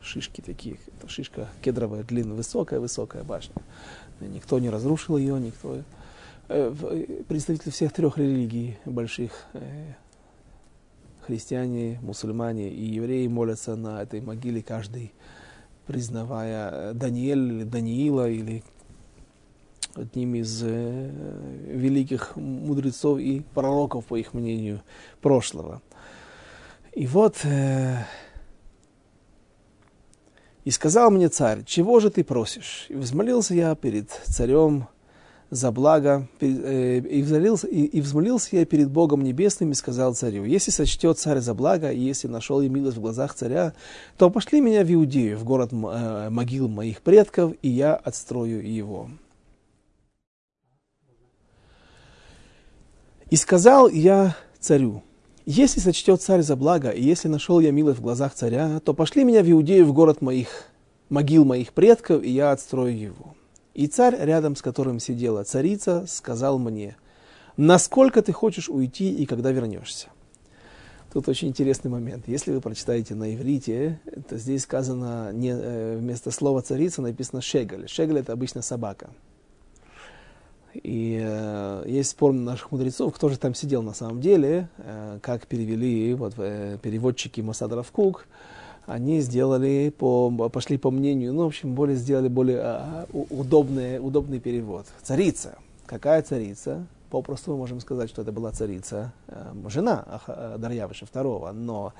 шишки 0.00 0.40
такие. 0.40 0.78
Это 0.98 1.08
шишка 1.08 1.48
кедровая, 1.62 2.02
длинная, 2.02 2.36
высокая-высокая 2.36 3.22
башня. 3.24 3.54
Никто 4.20 4.58
не 4.58 4.70
разрушил 4.70 5.16
ее, 5.16 5.38
никто... 5.40 5.78
Представители 7.28 7.70
всех 7.70 7.92
трех 7.92 8.18
религий 8.18 8.76
больших 8.84 9.46
христиане, 11.22 11.98
мусульмане 12.02 12.70
и 12.70 12.84
евреи 12.84 13.26
молятся 13.26 13.76
на 13.76 14.02
этой 14.02 14.20
могиле, 14.20 14.62
каждый 14.62 15.12
признавая 15.86 16.70
э, 16.70 16.92
Даниэль 16.94 17.52
или 17.52 17.64
Даниила 17.64 18.28
или 18.28 18.62
одним 19.94 20.36
из 20.36 20.62
э, 20.62 21.10
великих 21.66 22.36
мудрецов 22.36 23.18
и 23.18 23.42
пророков, 23.54 24.06
по 24.06 24.16
их 24.16 24.34
мнению, 24.34 24.82
прошлого. 25.20 25.82
И 26.92 27.06
вот, 27.06 27.44
э, 27.44 28.04
и 30.64 30.70
сказал 30.70 31.10
мне 31.10 31.28
царь, 31.28 31.64
чего 31.64 32.00
же 32.00 32.10
ты 32.10 32.22
просишь? 32.22 32.86
И 32.88 32.94
взмолился 32.94 33.54
я 33.54 33.74
перед 33.74 34.10
царем 34.10 34.86
за 35.50 35.72
благо, 35.72 36.28
э, 36.40 36.98
и 36.98 37.22
взмолился, 37.22 37.66
и, 37.66 38.00
взмолился 38.00 38.56
я 38.56 38.64
перед 38.64 38.90
Богом 38.90 39.22
Небесным 39.22 39.72
и 39.72 39.74
сказал 39.74 40.14
царю, 40.14 40.44
если 40.44 40.70
сочтет 40.70 41.18
царь 41.18 41.40
за 41.40 41.54
благо, 41.54 41.90
и 41.90 41.98
если 41.98 42.28
нашел 42.28 42.60
я 42.60 42.68
милость 42.68 42.96
в 42.96 43.00
глазах 43.00 43.34
царя, 43.34 43.74
то 44.16 44.30
пошли 44.30 44.60
меня 44.60 44.84
в 44.84 44.92
Иудею, 44.92 45.36
в 45.36 45.44
город 45.44 45.72
э, 45.72 46.30
могил 46.30 46.68
моих 46.68 47.02
предков, 47.02 47.54
и 47.62 47.68
я 47.68 47.96
отстрою 47.96 48.66
его. 48.66 49.10
И 53.28 53.36
сказал 53.36 53.88
я 53.88 54.36
царю, 54.60 55.02
если 55.46 55.80
сочтет 55.80 56.22
царь 56.22 56.42
за 56.42 56.54
благо, 56.54 56.90
и 56.90 57.02
если 57.02 57.26
нашел 57.26 57.58
я 57.58 57.72
милость 57.72 57.98
в 57.98 58.02
глазах 58.02 58.34
царя, 58.34 58.80
то 58.84 58.94
пошли 58.94 59.24
меня 59.24 59.42
в 59.42 59.50
Иудею, 59.50 59.84
в 59.84 59.92
город 59.92 60.20
моих, 60.20 60.66
могил 61.08 61.44
моих 61.44 61.72
предков, 61.72 62.22
и 62.22 62.30
я 62.30 62.52
отстрою 62.52 62.96
его. 62.96 63.34
И 63.80 63.86
царь, 63.86 64.14
рядом 64.20 64.56
с 64.56 64.60
которым 64.60 65.00
сидела 65.00 65.42
царица, 65.42 66.04
сказал 66.06 66.58
мне, 66.58 66.98
насколько 67.56 68.20
ты 68.20 68.30
хочешь 68.30 68.68
уйти 68.68 69.10
и 69.10 69.24
когда 69.24 69.52
вернешься. 69.52 70.08
Тут 71.10 71.30
очень 71.30 71.48
интересный 71.48 71.90
момент. 71.90 72.28
Если 72.28 72.52
вы 72.52 72.60
прочитаете 72.60 73.14
на 73.14 73.34
иврите, 73.34 73.98
то 74.28 74.36
здесь 74.36 74.64
сказано 74.64 75.32
не, 75.32 75.52
э, 75.52 75.96
вместо 75.96 76.30
слова 76.30 76.60
царица 76.60 77.00
написано 77.00 77.40
шегаль. 77.40 77.88
Шегаль 77.88 78.18
это 78.18 78.34
обычно 78.34 78.60
собака. 78.60 79.08
И 80.74 81.18
э, 81.18 81.84
есть 81.86 82.10
спор 82.10 82.34
наших 82.34 82.72
мудрецов, 82.72 83.14
кто 83.14 83.30
же 83.30 83.38
там 83.38 83.54
сидел 83.54 83.82
на 83.82 83.94
самом 83.94 84.20
деле, 84.20 84.68
э, 84.76 85.20
как 85.22 85.46
перевели 85.46 86.12
вот, 86.12 86.34
э, 86.36 86.76
переводчики 86.82 87.40
Масад 87.40 87.72
Равкук 87.72 88.26
они 88.86 89.20
сделали, 89.20 89.92
по, 89.96 90.30
пошли 90.48 90.78
по 90.78 90.90
мнению, 90.90 91.32
ну, 91.32 91.44
в 91.44 91.46
общем, 91.46 91.74
более, 91.74 91.96
сделали 91.96 92.28
более 92.28 92.60
а, 92.60 93.06
удобный, 93.12 93.98
удобный 93.98 94.40
перевод. 94.40 94.86
Царица. 95.02 95.58
Какая 95.86 96.22
царица? 96.22 96.86
Попросту 97.10 97.50
мы 97.50 97.56
можем 97.56 97.80
сказать, 97.80 98.08
что 98.08 98.22
это 98.22 98.30
была 98.30 98.52
царица, 98.52 99.12
э, 99.26 99.52
жена 99.68 100.20
э, 100.28 100.56
Дарьявыша 100.58 101.06
II. 101.06 101.50
Но 101.52 101.92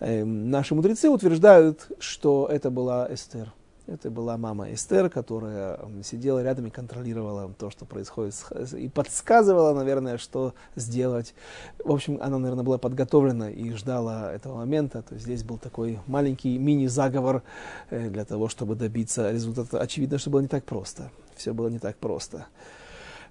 э, 0.00 0.24
наши 0.24 0.74
мудрецы 0.74 1.08
утверждают, 1.08 1.86
что 2.00 2.48
это 2.50 2.68
была 2.68 3.06
Эстер. 3.12 3.52
Это 3.88 4.10
была 4.10 4.36
мама 4.36 4.70
Эстер, 4.70 5.08
которая 5.08 5.80
сидела 6.04 6.42
рядом 6.42 6.66
и 6.66 6.70
контролировала 6.70 7.50
то, 7.58 7.70
что 7.70 7.86
происходит, 7.86 8.34
и 8.74 8.86
подсказывала, 8.90 9.72
наверное, 9.72 10.18
что 10.18 10.52
сделать. 10.76 11.34
В 11.82 11.90
общем, 11.90 12.18
она, 12.20 12.36
наверное, 12.38 12.64
была 12.64 12.76
подготовлена 12.76 13.50
и 13.50 13.70
ждала 13.72 14.30
этого 14.30 14.56
момента. 14.58 15.00
То 15.00 15.14
есть 15.14 15.24
здесь 15.24 15.42
был 15.42 15.56
такой 15.56 16.00
маленький 16.06 16.58
мини-заговор 16.58 17.42
э, 17.88 18.10
для 18.10 18.26
того, 18.26 18.48
чтобы 18.48 18.74
добиться 18.74 19.32
результата. 19.32 19.80
Очевидно, 19.80 20.18
что 20.18 20.28
было 20.28 20.40
не 20.40 20.48
так 20.48 20.64
просто. 20.64 21.10
Все 21.34 21.54
было 21.54 21.68
не 21.68 21.78
так 21.78 21.96
просто. 21.96 22.46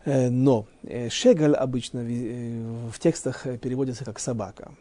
Э, 0.06 0.30
но 0.32 0.66
э, 0.82 1.10
шегаль 1.10 1.54
обычно 1.54 2.02
в 2.02 2.98
текстах 2.98 3.44
переводится 3.62 4.06
как 4.06 4.18
собака. 4.18 4.72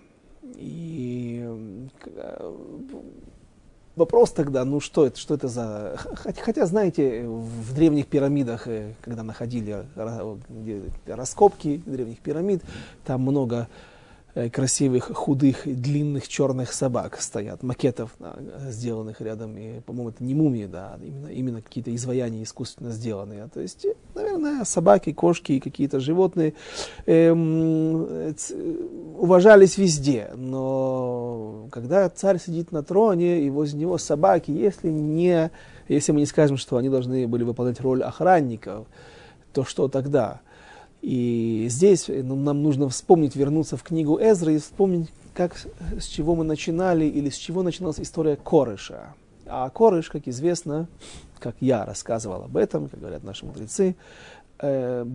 И 0.42 1.46
Вопрос 3.96 4.30
тогда, 4.30 4.66
ну 4.66 4.78
что 4.78 5.06
это, 5.06 5.18
что 5.18 5.34
это 5.34 5.48
за... 5.48 5.96
Хотя, 6.42 6.66
знаете, 6.66 7.26
в 7.26 7.74
древних 7.74 8.06
пирамидах, 8.06 8.68
э, 8.68 8.92
когда 9.00 9.22
находили 9.22 9.86
раскопки 11.06 11.82
древних 11.86 12.18
пирамид, 12.18 12.62
там 13.06 13.22
много 13.22 13.68
красивых, 14.52 15.10
худых, 15.14 15.62
длинных 15.64 16.28
черных 16.28 16.72
собак 16.72 17.20
стоят, 17.20 17.62
макетов, 17.62 18.14
сделанных 18.68 19.22
рядом. 19.22 19.56
И, 19.56 19.80
по-моему, 19.80 20.10
это 20.10 20.22
не 20.22 20.34
мумии, 20.34 20.66
да, 20.66 20.98
именно, 21.02 21.28
именно 21.28 21.62
какие-то 21.62 21.94
изваяния 21.94 22.42
искусственно 22.42 22.90
сделанные. 22.90 23.48
То 23.52 23.60
есть, 23.60 23.86
наверное, 24.14 24.64
собаки, 24.64 25.12
кошки, 25.12 25.58
какие-то 25.58 26.00
животные 26.00 26.52
эм, 27.06 28.34
уважались 29.18 29.78
везде. 29.78 30.30
Но 30.36 31.68
когда 31.72 32.08
царь 32.10 32.38
сидит 32.38 32.72
на 32.72 32.82
троне, 32.82 33.40
и 33.40 33.48
возле 33.48 33.80
него 33.80 33.96
собаки, 33.96 34.50
если, 34.50 34.88
не, 34.90 35.50
если 35.88 36.12
мы 36.12 36.20
не 36.20 36.26
скажем, 36.26 36.58
что 36.58 36.76
они 36.76 36.90
должны 36.90 37.26
были 37.26 37.42
выполнять 37.42 37.80
роль 37.80 38.02
охранников, 38.02 38.86
то 39.54 39.64
что 39.64 39.88
тогда? 39.88 40.42
И 41.06 41.68
здесь 41.70 42.08
ну, 42.08 42.34
нам 42.34 42.64
нужно 42.64 42.88
вспомнить, 42.88 43.36
вернуться 43.36 43.76
в 43.76 43.84
книгу 43.84 44.18
Эзры 44.20 44.56
и 44.56 44.58
вспомнить, 44.58 45.08
как, 45.34 45.54
с 46.00 46.04
чего 46.04 46.34
мы 46.34 46.42
начинали 46.42 47.04
или 47.04 47.30
с 47.30 47.36
чего 47.36 47.62
начиналась 47.62 48.00
история 48.00 48.34
Корыша. 48.34 49.14
А 49.46 49.70
Корыш, 49.70 50.10
как 50.10 50.26
известно, 50.26 50.88
как 51.38 51.54
я 51.60 51.84
рассказывал 51.84 52.42
об 52.42 52.56
этом, 52.56 52.88
как 52.88 52.98
говорят 52.98 53.22
наши 53.22 53.46
мудрецы, 53.46 53.94
э, 54.58 55.06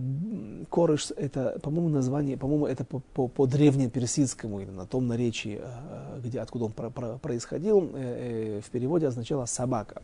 Корыш 0.70 1.12
это, 1.14 1.58
по-моему, 1.62 1.90
название, 1.90 2.38
по-моему, 2.38 2.66
это 2.66 2.86
по, 2.86 3.00
по, 3.12 3.28
по 3.28 3.46
древнеперсидскому 3.46 4.60
или 4.60 4.70
на 4.70 4.86
том 4.86 5.06
наречии, 5.06 5.60
э, 5.62 6.20
где, 6.24 6.40
откуда 6.40 6.64
он 6.64 6.72
про, 6.72 6.88
про, 6.88 7.18
происходил, 7.18 7.90
э, 7.92 8.56
э, 8.56 8.60
в 8.66 8.70
переводе 8.70 9.08
означало 9.08 9.44
собака. 9.44 10.00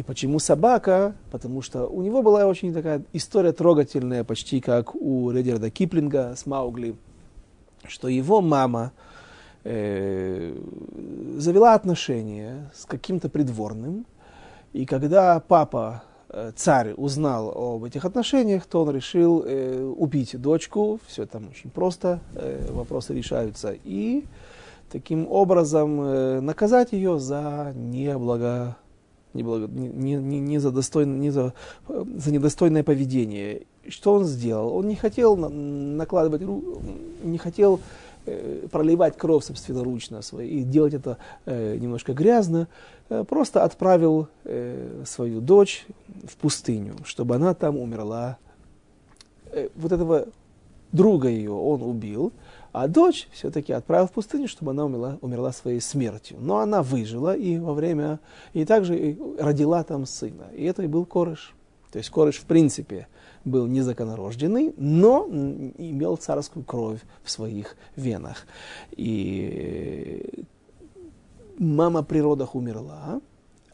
И 0.00 0.02
почему 0.02 0.38
собака? 0.38 1.14
Потому 1.30 1.60
что 1.60 1.86
у 1.86 2.00
него 2.00 2.22
была 2.22 2.46
очень 2.46 2.72
такая 2.72 3.02
история 3.12 3.52
трогательная, 3.52 4.24
почти 4.24 4.62
как 4.62 4.94
у 4.94 5.30
Редерда 5.30 5.68
Киплинга 5.68 6.34
с 6.34 6.46
Маугли, 6.46 6.96
что 7.86 8.08
его 8.08 8.40
мама 8.40 8.92
э, 9.62 10.56
завела 11.36 11.74
отношения 11.74 12.70
с 12.74 12.86
каким-то 12.86 13.28
придворным, 13.28 14.06
и 14.72 14.86
когда 14.86 15.38
папа, 15.38 16.02
э, 16.30 16.52
царь, 16.56 16.94
узнал 16.96 17.50
об 17.50 17.84
этих 17.84 18.06
отношениях, 18.06 18.64
то 18.64 18.84
он 18.84 18.94
решил 18.94 19.44
э, 19.44 19.84
убить 19.84 20.40
дочку, 20.40 20.98
все 21.08 21.26
там 21.26 21.50
очень 21.50 21.68
просто, 21.68 22.20
э, 22.36 22.72
вопросы 22.72 23.12
решаются, 23.12 23.76
и 23.84 24.24
таким 24.90 25.30
образом 25.30 26.00
э, 26.00 26.40
наказать 26.40 26.92
ее 26.92 27.18
за 27.18 27.74
неблаго 27.74 28.78
не, 29.34 29.42
благо, 29.42 29.66
не, 29.68 30.14
не, 30.16 30.58
за, 30.58 30.70
достойно, 30.70 31.16
не 31.16 31.30
за, 31.30 31.54
за 31.88 32.32
недостойное 32.32 32.82
поведение. 32.82 33.62
Что 33.88 34.14
он 34.14 34.24
сделал? 34.24 34.74
Он 34.76 34.88
не 34.88 34.96
хотел 34.96 35.36
накладывать, 35.36 36.42
не 37.22 37.38
хотел 37.38 37.80
э, 38.26 38.66
проливать 38.70 39.16
кровь 39.16 39.44
собственноручно 39.44 40.20
и 40.40 40.62
делать 40.62 40.94
это 40.94 41.18
э, 41.46 41.76
немножко 41.76 42.12
грязно, 42.12 42.68
э, 43.08 43.24
просто 43.24 43.64
отправил 43.64 44.28
свою 45.04 45.40
дочь 45.40 45.86
в 46.24 46.36
пустыню, 46.36 46.96
чтобы 47.04 47.36
она 47.36 47.54
там 47.54 47.76
умерла. 47.76 48.36
Вот 49.76 49.92
этого 49.92 50.26
друга 50.92 51.28
ее 51.28 51.52
он 51.52 51.82
убил, 51.82 52.32
а 52.72 52.88
дочь 52.88 53.28
все-таки 53.32 53.72
отправил 53.72 54.06
в 54.06 54.12
пустыню, 54.12 54.48
чтобы 54.48 54.70
она 54.72 54.84
умерла, 54.84 55.18
умерла 55.20 55.52
своей 55.52 55.80
смертью. 55.80 56.38
Но 56.40 56.58
она 56.58 56.82
выжила 56.82 57.36
и 57.36 57.58
во 57.58 57.74
время, 57.74 58.20
и 58.52 58.64
также 58.64 59.18
родила 59.38 59.82
там 59.82 60.06
сына. 60.06 60.44
И 60.54 60.64
это 60.64 60.82
и 60.82 60.86
был 60.86 61.04
Корыш. 61.04 61.54
То 61.90 61.98
есть 61.98 62.10
Корыш 62.10 62.36
в 62.36 62.44
принципе 62.44 63.08
был 63.44 63.66
незаконорожденный, 63.66 64.74
но 64.76 65.26
имел 65.26 66.16
царскую 66.16 66.64
кровь 66.64 67.00
в 67.24 67.30
своих 67.30 67.76
венах. 67.96 68.46
И 68.92 70.44
мама 71.58 72.02
при 72.02 72.20
родах 72.20 72.54
умерла, 72.54 73.20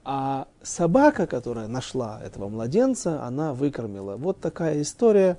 а 0.05 0.47
собака, 0.63 1.27
которая 1.27 1.67
нашла 1.67 2.21
этого 2.25 2.49
младенца, 2.49 3.25
она 3.25 3.53
выкормила. 3.53 4.17
Вот 4.17 4.41
такая 4.41 4.81
история. 4.81 5.37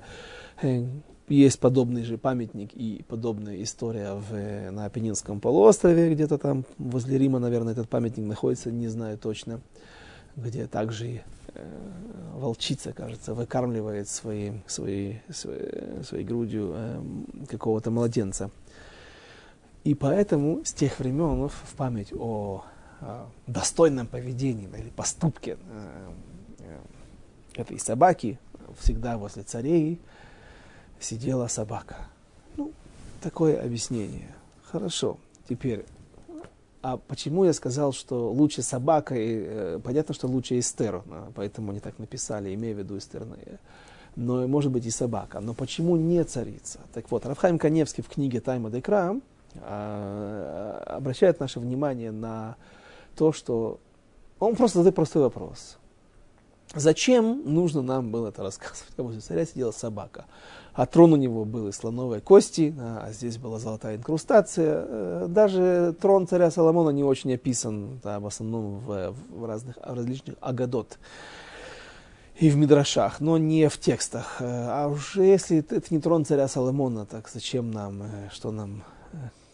Есть 1.28 1.60
подобный 1.60 2.04
же 2.04 2.16
памятник 2.16 2.70
и 2.74 3.04
подобная 3.06 3.62
история 3.62 4.14
в, 4.14 4.70
на 4.70 4.86
Апеннинском 4.86 5.40
полуострове, 5.40 6.14
где-то 6.14 6.38
там 6.38 6.64
возле 6.78 7.18
Рима, 7.18 7.38
наверное, 7.38 7.72
этот 7.72 7.88
памятник 7.88 8.26
находится, 8.26 8.70
не 8.70 8.88
знаю 8.88 9.18
точно, 9.18 9.60
где 10.36 10.66
также 10.66 11.20
э, 11.54 11.68
волчица, 12.34 12.94
кажется, 12.94 13.34
выкармливает 13.34 14.08
своей, 14.08 14.62
своей, 14.66 15.20
своей, 15.30 16.02
своей 16.02 16.24
грудью 16.24 16.72
э, 16.74 17.02
какого-то 17.50 17.90
младенца. 17.90 18.50
И 19.84 19.94
поэтому 19.94 20.64
с 20.64 20.72
тех 20.72 20.98
времен 20.98 21.48
в 21.48 21.74
память 21.76 22.12
о, 22.12 22.64
о 23.00 23.26
достойном 23.46 24.06
поведении 24.06 24.68
или 24.78 24.88
поступке 24.88 25.58
э, 25.70 26.10
э, 26.60 27.60
этой 27.60 27.78
собаки 27.78 28.38
всегда 28.78 29.18
возле 29.18 29.42
царей 29.42 30.00
сидела 31.00 31.46
собака. 31.48 31.96
Ну, 32.56 32.72
такое 33.20 33.60
объяснение. 33.60 34.34
Хорошо. 34.64 35.18
Теперь, 35.48 35.84
а 36.82 36.96
почему 36.96 37.44
я 37.44 37.52
сказал, 37.52 37.92
что 37.92 38.30
лучше 38.30 38.62
собака, 38.62 39.14
и, 39.14 39.44
э, 39.46 39.80
понятно, 39.82 40.14
что 40.14 40.26
лучше 40.26 40.58
Эстер, 40.58 41.02
поэтому 41.34 41.70
они 41.70 41.80
так 41.80 41.98
написали, 41.98 42.54
имея 42.54 42.74
в 42.74 42.78
виду 42.78 42.98
Эстер, 42.98 43.26
но 44.16 44.46
может 44.46 44.72
быть 44.72 44.84
и 44.86 44.90
собака. 44.90 45.40
Но 45.40 45.54
почему 45.54 45.96
не 45.96 46.22
царица? 46.24 46.80
Так 46.92 47.10
вот, 47.10 47.24
Рафхайм 47.24 47.58
Каневский 47.58 48.02
в 48.02 48.08
книге 48.08 48.40
Тайма 48.40 48.70
Декра 48.70 49.16
а, 49.60 50.82
обращает 50.86 51.40
наше 51.40 51.60
внимание 51.60 52.10
на 52.10 52.56
то, 53.16 53.32
что 53.32 53.80
он 54.38 54.56
просто 54.56 54.78
задает 54.78 54.96
простой 54.96 55.22
вопрос. 55.22 55.78
Зачем 56.74 57.42
нужно 57.44 57.82
нам 57.82 58.10
было 58.10 58.28
это 58.28 58.42
рассказывать? 58.42 58.84
Как 58.96 59.04
возле 59.04 59.20
царя 59.20 59.46
сидела 59.46 59.70
собака 59.70 60.26
а 60.78 60.86
трон 60.86 61.12
у 61.12 61.16
него 61.16 61.44
был 61.44 61.66
из 61.66 61.74
слоновой 61.74 62.20
кости, 62.20 62.72
а 62.78 63.10
здесь 63.10 63.36
была 63.36 63.58
золотая 63.58 63.96
инкрустация. 63.96 64.84
Э, 64.86 65.26
даже 65.28 65.92
трон 66.00 66.28
царя 66.28 66.52
Соломона 66.52 66.90
не 66.90 67.02
очень 67.02 67.34
описан, 67.34 67.98
да, 68.04 68.20
в 68.20 68.26
основном 68.26 68.78
в, 68.78 69.12
в, 69.28 69.44
разных, 69.44 69.76
в 69.76 69.92
различных 69.92 70.36
агадот 70.40 71.00
и 72.36 72.48
в 72.48 72.56
мидрашах, 72.56 73.18
но 73.18 73.38
не 73.38 73.68
в 73.68 73.76
текстах. 73.76 74.36
Э, 74.38 74.66
а 74.68 74.86
уже 74.86 75.24
если 75.24 75.58
это 75.58 75.82
не 75.90 76.00
трон 76.00 76.24
царя 76.24 76.46
Соломона, 76.46 77.06
так 77.06 77.28
зачем 77.28 77.72
нам, 77.72 78.02
э, 78.02 78.28
что 78.30 78.52
нам, 78.52 78.84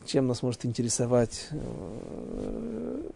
чем 0.07 0.27
нас 0.27 0.43
может 0.43 0.64
интересовать 0.64 1.49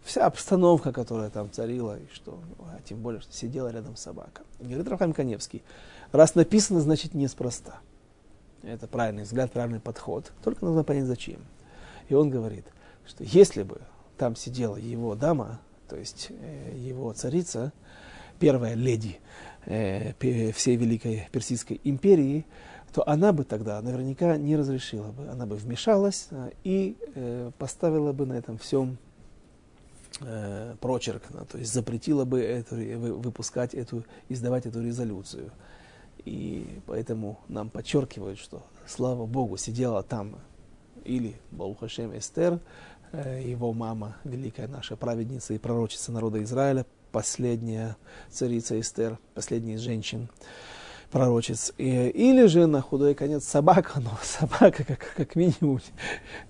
вся 0.04 0.26
обстановка, 0.26 0.92
которая 0.92 1.30
там 1.30 1.50
царила, 1.50 1.98
и 1.98 2.06
что, 2.12 2.38
а 2.60 2.78
тем 2.88 2.98
более, 3.00 3.20
что 3.20 3.32
сидела 3.32 3.68
рядом 3.68 3.96
собака. 3.96 4.42
Говорит 4.58 4.88
Рафаим 4.88 5.12
Каневский, 5.12 5.62
раз 6.12 6.34
написано, 6.34 6.80
значит 6.80 7.14
неспроста. 7.14 7.80
Это 8.62 8.86
правильный 8.86 9.22
взгляд, 9.22 9.52
правильный 9.52 9.80
подход. 9.80 10.32
Только 10.42 10.64
нужно 10.64 10.82
понять, 10.82 11.04
зачем. 11.04 11.40
И 12.08 12.14
он 12.14 12.30
говорит, 12.30 12.64
что 13.06 13.22
если 13.22 13.62
бы 13.62 13.80
там 14.16 14.34
сидела 14.34 14.76
его 14.76 15.14
дама, 15.14 15.60
то 15.88 15.96
есть 15.96 16.28
э, 16.30 16.76
его 16.76 17.12
царица, 17.12 17.72
первая 18.38 18.74
леди 18.74 19.20
э, 19.66 20.12
всей 20.52 20.76
Великой 20.76 21.28
Персидской 21.30 21.80
империи, 21.84 22.44
то 22.92 23.08
она 23.08 23.32
бы 23.32 23.44
тогда 23.44 23.80
наверняка 23.82 24.36
не 24.36 24.56
разрешила 24.56 25.10
бы. 25.12 25.28
Она 25.28 25.46
бы 25.46 25.56
вмешалась 25.56 26.28
э, 26.30 26.50
и 26.64 26.96
э, 27.14 27.50
поставила 27.58 28.12
бы 28.12 28.26
на 28.26 28.34
этом 28.34 28.58
всем 28.58 28.98
э, 30.20 30.74
прочерк, 30.80 31.22
ну, 31.30 31.44
то 31.44 31.58
есть 31.58 31.72
запретила 31.72 32.24
бы 32.24 32.40
эту, 32.40 32.76
выпускать 33.20 33.74
эту, 33.74 34.04
издавать 34.28 34.66
эту 34.66 34.82
резолюцию. 34.82 35.50
И 36.24 36.80
поэтому 36.86 37.38
нам 37.48 37.70
подчеркивают, 37.70 38.38
что, 38.38 38.62
слава 38.86 39.26
Богу, 39.26 39.56
сидела 39.56 40.02
там 40.02 40.36
или 41.04 41.36
Балухашем 41.52 42.16
Эстер, 42.16 42.58
его 43.12 43.72
мама, 43.72 44.16
великая 44.24 44.68
наша 44.68 44.94
праведница 44.96 45.54
и 45.54 45.58
пророчица 45.58 46.12
народа 46.12 46.42
Израиля, 46.42 46.84
последняя 47.12 47.96
царица 48.30 48.78
Эстер, 48.78 49.18
последняя 49.34 49.74
из 49.74 49.80
женщин, 49.80 50.28
пророчец. 51.10 51.72
Или 51.78 52.46
же 52.46 52.66
на 52.66 52.80
худой 52.80 53.14
конец 53.14 53.44
собака, 53.44 54.00
но 54.00 54.10
собака 54.22 54.84
как, 54.84 55.14
как 55.16 55.36
минимум 55.36 55.80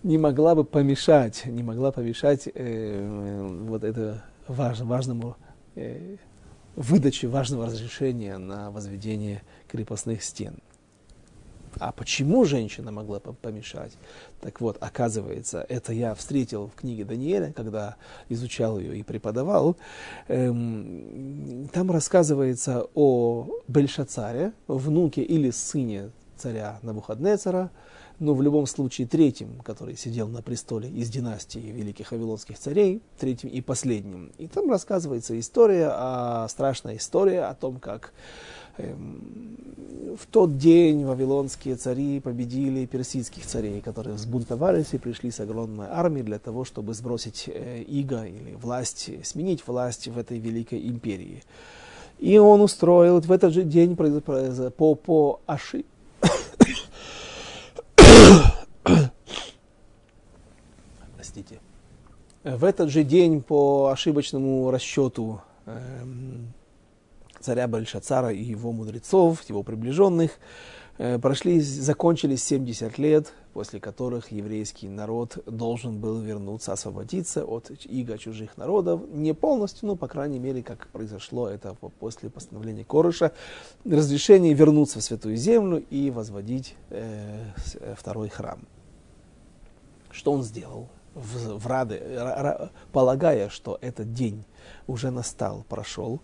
не 0.03 0.19
могла 0.19 0.55
бы 0.55 0.65
помешать, 0.65 1.45
не 1.47 1.63
могла 1.63 1.93
помешать 1.93 2.49
э, 2.53 3.47
вот 3.67 3.85
это 3.85 4.25
важ, 4.47 4.81
важному 4.81 5.37
э, 5.75 6.17
выдаче 6.77 7.29
важного 7.29 7.67
разрешения 7.67 8.39
на 8.39 8.71
возведение 8.71 9.43
крепостных 9.69 10.23
стен. 10.23 10.59
А 11.81 11.93
почему 11.93 12.45
женщина 12.45 12.91
могла 12.91 13.21
помешать? 13.21 13.93
Так 14.41 14.61
вот, 14.61 14.77
оказывается, 14.81 15.65
это 15.69 15.93
я 15.93 16.15
встретил 16.15 16.69
в 16.69 16.81
книге 16.81 17.05
Даниэля, 17.05 17.53
когда 17.53 17.97
изучал 18.29 18.79
ее 18.79 18.99
и 18.99 19.03
преподавал. 19.03 19.77
Эм, 20.29 21.69
там 21.73 21.91
рассказывается 21.91 22.87
о 22.95 23.49
Бельшацаре, 23.69 24.53
внуке 24.67 25.23
или 25.23 25.51
сыне 25.51 26.11
царя 26.37 26.79
Навуходнецера, 26.83 27.71
но 28.19 28.35
в 28.35 28.43
любом 28.43 28.67
случае 28.67 29.07
третьим, 29.07 29.61
который 29.61 29.97
сидел 29.97 30.29
на 30.29 30.43
престоле 30.43 30.89
из 30.89 31.09
династии 31.09 31.59
великих 31.59 32.11
вавилонских 32.11 32.59
царей, 32.59 33.01
третьим 33.19 33.51
и 33.51 33.61
последним. 33.61 34.33
И 34.39 34.49
там 34.49 34.71
рассказывается 34.71 35.39
история, 35.39 35.91
а, 35.93 36.49
страшная 36.49 36.97
история 36.97 37.43
о 37.43 37.55
том, 37.55 37.79
как 37.79 38.13
в 38.79 40.27
тот 40.31 40.57
день 40.57 41.05
вавилонские 41.05 41.77
цари 41.77 42.21
победили 42.21 42.87
персидских 42.87 43.47
царей, 43.47 43.81
которые 43.81 44.15
взбунтовались 44.15 44.93
и 44.93 44.99
пришли 44.99 45.31
с 45.31 45.41
огромной 45.41 45.87
армией 45.89 46.25
для 46.25 46.39
того, 46.39 46.65
чтобы 46.65 46.95
сбросить 46.95 47.45
э, 47.47 47.83
иго 47.83 48.25
или 48.25 48.55
власть, 48.55 49.11
сменить 49.25 49.67
власть 49.67 50.09
в 50.09 50.19
этой 50.19 50.39
великой 50.39 50.87
империи. 50.89 51.43
И 52.19 52.39
он 52.39 52.61
устроил 52.61 53.21
в 53.21 53.31
этот 53.31 53.53
же 53.53 53.63
день 53.63 53.97
по, 53.97 54.95
по 54.95 55.41
ошибке 55.47 55.87
Простите. 61.15 61.61
В 62.45 62.65
этот 62.65 62.91
же 62.91 63.05
день 63.05 63.43
по 63.43 63.89
ошибочному 63.89 64.71
расчету 64.71 65.41
э, 65.67 66.05
царя 67.41 67.69
Бальшацара 67.69 68.33
и 68.33 68.43
его 68.43 68.73
мудрецов, 68.73 69.43
его 69.49 69.63
приближенных, 69.63 70.33
э, 70.99 71.19
прошли, 71.19 71.61
закончились 71.61 72.45
70 72.45 72.99
лет, 72.99 73.33
после 73.53 73.81
которых 73.81 74.33
еврейский 74.33 74.89
народ 74.89 75.39
должен 75.47 75.99
был 75.99 76.21
вернуться, 76.21 76.73
освободиться 76.73 77.45
от 77.45 77.71
иго 77.85 78.19
чужих 78.19 78.57
народов. 78.57 79.03
Не 79.11 79.35
полностью, 79.35 79.89
но, 79.89 79.97
по 79.97 80.09
крайней 80.09 80.39
мере, 80.39 80.63
как 80.63 80.89
произошло 80.89 81.49
это 81.49 81.75
после 82.01 82.31
постановления 82.31 82.85
Корыша, 82.85 83.33
разрешение 83.85 84.55
вернуться 84.55 85.01
в 85.01 85.03
Святую 85.03 85.37
Землю 85.37 85.85
и 85.91 86.11
возводить 86.11 86.75
э, 86.91 87.45
второй 87.97 88.29
храм. 88.29 88.61
Что 90.11 90.33
он 90.33 90.43
сделал? 90.43 90.89
в, 91.19 91.59
в 91.59 91.67
рады, 91.67 92.71
полагая, 92.93 93.49
что 93.49 93.79
этот 93.81 94.13
день 94.13 94.45
уже 94.87 95.11
настал, 95.11 95.65
прошел, 95.69 96.21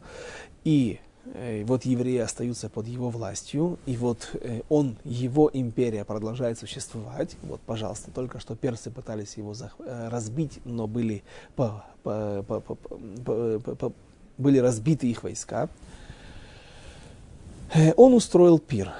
и 0.64 0.98
э, 1.34 1.64
вот 1.64 1.84
евреи 1.84 2.18
остаются 2.18 2.68
под 2.68 2.88
его 2.88 3.10
властью, 3.10 3.78
и 3.86 3.96
вот 3.96 4.30
э, 4.34 4.62
он, 4.68 4.96
его 5.04 5.50
империя 5.52 6.04
продолжает 6.04 6.58
существовать. 6.58 7.36
Вот, 7.42 7.60
пожалуйста, 7.60 8.10
только 8.10 8.40
что 8.40 8.56
персы 8.56 8.90
пытались 8.90 9.36
его 9.36 9.54
э, 9.54 10.08
разбить, 10.08 10.60
но 10.64 10.86
были, 10.86 11.22
по, 11.54 11.84
по, 12.02 12.42
по, 12.46 12.60
по, 12.60 12.74
по, 12.74 13.60
по, 13.60 13.74
по, 13.74 13.92
были 14.38 14.58
разбиты 14.58 15.06
их 15.06 15.22
войска. 15.22 15.68
Он 17.96 18.14
устроил 18.14 18.58
пир, 18.58 18.92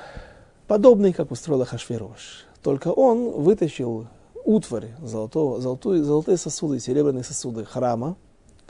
подобный, 0.67 1.13
как 1.13 1.31
устроил 1.31 1.63
Ахашверош. 1.63 2.45
Только 2.63 2.89
он 2.89 3.31
вытащил 3.31 4.09
утварь, 4.45 4.95
золотого, 5.03 5.61
золотую, 5.61 6.05
золотые 6.05 6.37
сосуды, 6.37 6.81
серебряные 6.81 7.25
сосуды 7.25 7.65
храма, 7.65 8.17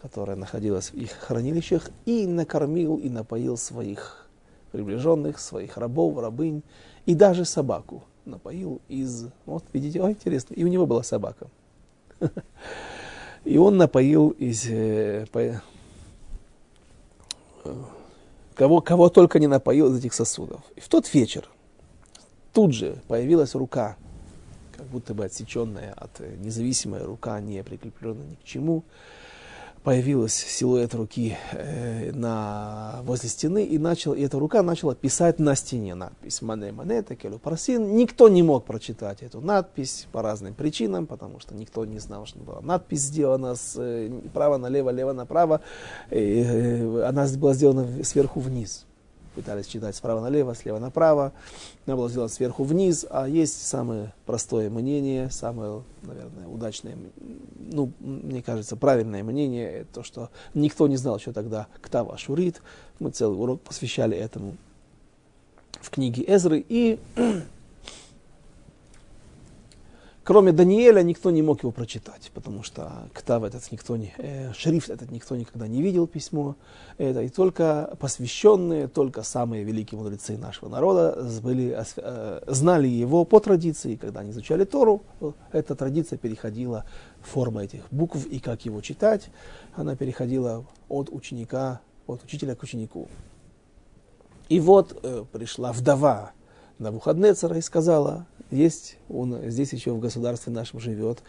которая 0.05 0.36
находилась 0.36 0.90
в 0.90 0.94
их 0.96 1.12
хранилищах, 1.12 1.88
и 2.05 2.26
накормил 2.26 2.96
и 2.98 3.09
напоил 3.09 3.57
своих 3.57 4.28
приближенных, 4.70 5.38
своих 5.38 5.78
рабов, 5.78 6.18
рабынь, 6.18 6.62
и 7.07 7.14
даже 7.14 7.46
собаку 7.46 8.05
напоил 8.26 8.82
из... 8.88 9.28
Вот, 9.46 9.64
видите, 9.72 10.02
ой, 10.02 10.11
интересно, 10.11 10.52
и 10.52 10.62
у 10.62 10.66
него 10.66 10.84
была 10.86 11.02
собака. 11.02 11.46
И 13.46 13.57
он 13.57 13.78
напоил 13.78 14.28
из... 14.28 14.66
Э, 14.68 15.24
кого, 18.55 18.82
кого 18.82 19.09
только 19.09 19.38
не 19.38 19.46
напоил 19.46 19.90
из 19.90 19.98
этих 20.00 20.12
сосудов. 20.12 20.61
И 20.76 20.80
в 20.80 20.88
тот 20.88 21.12
вечер 21.14 21.48
тут 22.52 22.74
же 22.74 22.98
появилась 23.09 23.55
рука, 23.55 23.96
как 24.76 24.86
будто 24.86 25.14
бы 25.14 25.24
отсеченная 25.24 25.94
от 25.94 26.20
э, 26.20 26.36
независимая 26.36 27.05
рука, 27.05 27.40
не 27.40 27.62
прикрепленная 27.62 28.26
ни 28.26 28.34
к 28.34 28.44
чему, 28.44 28.84
появилась 29.85 30.35
силуэт 30.35 30.95
руки 30.95 31.37
э, 31.53 32.11
на, 32.12 33.01
возле 33.03 33.28
стены, 33.28 33.64
и, 33.64 33.78
начал, 33.78 34.14
и 34.14 34.22
эта 34.22 34.39
рука 34.39 34.62
начала 34.62 34.95
писать 34.95 35.39
на 35.39 35.55
стене 35.55 35.95
надпись 35.95 36.41
«Мане 36.41 36.72
мане 36.72 37.03
текелю 37.03 37.39
парсин». 37.39 37.95
Никто 37.95 38.30
не 38.30 38.43
мог 38.43 38.64
прочитать 38.64 39.22
эту 39.22 39.43
надпись 39.43 40.09
по 40.11 40.22
разным 40.22 40.55
причинам, 40.55 41.07
потому 41.07 41.39
что 41.39 41.55
никто 41.55 41.85
не 41.85 41.99
знал, 41.99 42.24
что 42.24 42.39
была 42.39 42.62
надпись 42.62 43.03
сделана 43.03 43.55
с 43.55 43.74
э, 43.76 44.11
право 44.32 44.57
налево, 44.57 44.89
лево 44.89 45.12
направо. 45.12 45.61
И, 46.11 46.43
э, 46.43 47.03
она 47.05 47.26
была 47.37 47.53
сделана 47.53 48.03
сверху 48.03 48.41
вниз 48.41 48.87
пытались 49.35 49.66
читать 49.66 49.97
справа 49.97 50.20
налево, 50.20 50.55
слева 50.55 50.78
направо. 50.78 51.32
Надо 51.87 51.99
было 51.99 52.09
сделать 52.09 52.32
сверху 52.32 52.64
вниз, 52.64 53.07
а 53.11 53.28
есть 53.28 53.66
самое 53.66 54.12
простое 54.26 54.70
мнение, 54.70 55.30
самое, 55.30 55.82
наверное, 56.03 56.47
удачное, 56.47 56.97
ну, 57.59 57.93
мне 58.01 58.43
кажется, 58.43 58.76
правильное 58.76 59.22
мнение, 59.22 59.87
то, 59.93 60.03
что 60.03 60.30
никто 60.55 60.89
не 60.89 60.97
знал, 60.97 61.18
что 61.18 61.32
тогда 61.32 61.66
Ктава 61.82 62.16
Шурит. 62.16 62.62
Мы 62.99 63.11
целый 63.11 63.39
урок 63.39 63.61
посвящали 63.61 64.16
этому 64.16 64.57
в 65.80 65.91
книге 65.91 66.24
Эзры. 66.26 66.64
И 66.68 66.99
Кроме 70.25 70.53
Даниэля 70.53 71.03
никто 71.03 71.31
не 71.31 71.43
мог 71.43 71.62
его 71.62 71.70
прочитать, 71.70 72.31
потому 72.33 72.62
что 72.62 72.91
ктав 73.12 73.45
этот 73.45 73.70
никто 73.70 73.95
не, 73.99 74.14
э, 74.16 74.55
шрифт 74.55 74.89
этот 74.89 75.11
никто 75.11 75.37
никогда 75.37 75.68
не 75.68 75.83
видел 75.83 76.07
письмо. 76.07 76.57
Это 76.97 77.20
и 77.20 77.29
только 77.29 77.95
посвященные, 78.01 78.89
только 78.89 79.22
самые 79.22 79.64
великие 79.64 80.01
мудрецы 80.01 80.39
нашего 80.39 80.70
народа 80.70 81.22
были, 81.43 81.79
э, 81.97 82.41
знали 82.47 82.89
его 82.89 83.27
по 83.27 83.39
традиции. 83.39 83.97
Когда 83.97 84.20
они 84.20 84.31
изучали 84.31 84.64
Тору, 84.64 85.03
эта 85.53 85.75
традиция 85.75 86.16
переходила 86.16 86.87
в 87.20 87.29
форму 87.29 87.61
этих 87.61 87.83
букв 87.91 88.25
и 88.25 88.39
как 88.39 88.64
его 88.64 88.81
читать. 88.81 89.29
Она 89.75 89.95
переходила 89.95 90.64
от 90.89 91.11
ученика, 91.12 91.83
от 92.07 92.25
учителя 92.25 92.55
к 92.55 92.62
ученику. 92.62 93.09
И 94.49 94.59
вот 94.59 94.99
э, 95.03 95.25
пришла 95.31 95.72
вдова 95.72 96.33
на 96.79 96.87
Навуходнецера 96.87 97.57
и 97.57 97.61
сказала, 97.61 98.27
есть, 98.51 98.97
он 99.09 99.51
здесь 99.51 99.72
еще 99.72 99.93
в 99.93 100.01
государстве 100.01 100.53
нашем 100.53 100.81
живет, 100.81 101.22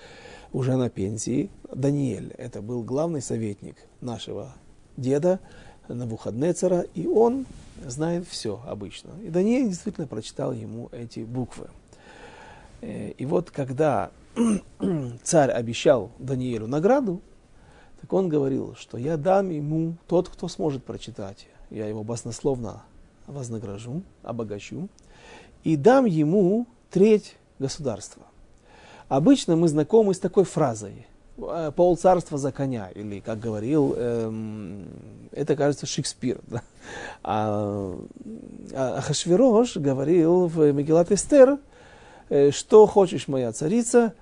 уже 0.53 0.75
на 0.75 0.89
пенсии, 0.89 1.49
Даниэль. 1.73 2.33
Это 2.37 2.61
был 2.61 2.83
главный 2.83 3.21
советник 3.21 3.77
нашего 4.01 4.53
деда 4.97 5.39
Навуходнецера, 5.87 6.81
и 6.93 7.07
он 7.07 7.45
знает 7.85 8.27
все 8.27 8.61
обычно. 8.65 9.11
И 9.23 9.29
Даниэль 9.29 9.67
действительно 9.67 10.07
прочитал 10.07 10.51
ему 10.53 10.89
эти 10.91 11.19
буквы. 11.19 11.67
Э, 12.81 13.11
и 13.11 13.25
вот 13.25 13.51
когда 13.51 14.11
царь 15.23 15.51
обещал 15.51 16.11
Даниэлю 16.19 16.67
награду, 16.67 17.21
так 18.01 18.11
он 18.13 18.29
говорил, 18.29 18.75
что 18.75 18.97
я 18.97 19.17
дам 19.17 19.49
ему 19.49 19.97
тот, 20.07 20.29
кто 20.29 20.47
сможет 20.47 20.83
прочитать. 20.83 21.47
Я 21.69 21.87
его 21.87 22.03
баснословно 22.03 22.83
вознагражу, 23.27 24.03
обогащу 24.23 24.89
и 25.65 25.75
дам 25.75 26.05
ему 26.05 26.67
треть 26.91 27.35
государства. 27.59 28.23
Обычно 29.09 29.55
мы 29.57 29.67
знакомы 29.67 30.13
с 30.13 30.19
такой 30.19 30.45
фразой 30.45 31.07
«Э, 31.37 31.71
«пол 31.75 31.97
царства 31.97 32.37
за 32.37 32.51
коня», 32.51 32.89
или, 32.95 33.19
как 33.19 33.39
говорил, 33.39 33.93
эм, 33.97 34.85
это, 35.31 35.55
кажется, 35.55 35.85
Шекспир. 35.85 36.39
Да? 36.47 36.61
А, 37.23 37.97
а 38.73 39.01
Хашвирош 39.01 39.77
говорил 39.77 40.47
в 40.47 40.71
Мегелат 40.71 41.11
Эстер, 41.11 41.57
э, 42.29 42.51
что 42.51 42.85
хочешь, 42.85 43.27
моя 43.27 43.51
царица, 43.51 44.13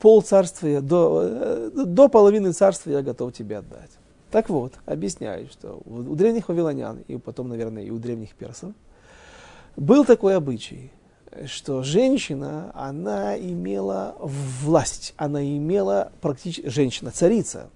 пол 0.00 0.22
царства, 0.22 0.80
до, 0.80 1.22
э, 1.22 1.70
до 1.86 2.08
половины 2.08 2.52
царства 2.52 2.90
я 2.90 3.02
готов 3.02 3.32
тебе 3.32 3.58
отдать. 3.58 3.90
Так 4.32 4.48
вот, 4.48 4.74
объясняю, 4.86 5.48
что 5.48 5.80
у 5.84 6.14
древних 6.14 6.48
вавилонян, 6.48 6.98
и 7.06 7.16
потом, 7.16 7.48
наверное, 7.48 7.84
и 7.84 7.90
у 7.90 7.98
древних 7.98 8.34
персов, 8.34 8.72
был 9.76 10.04
такой 10.04 10.36
обычай, 10.36 10.90
что 11.46 11.82
женщина, 11.82 12.70
она 12.74 13.38
имела 13.38 14.16
власть, 14.18 15.14
она 15.16 15.44
имела 15.44 16.12
практически, 16.20 16.68
женщина, 16.68 17.10
царица, 17.10 17.70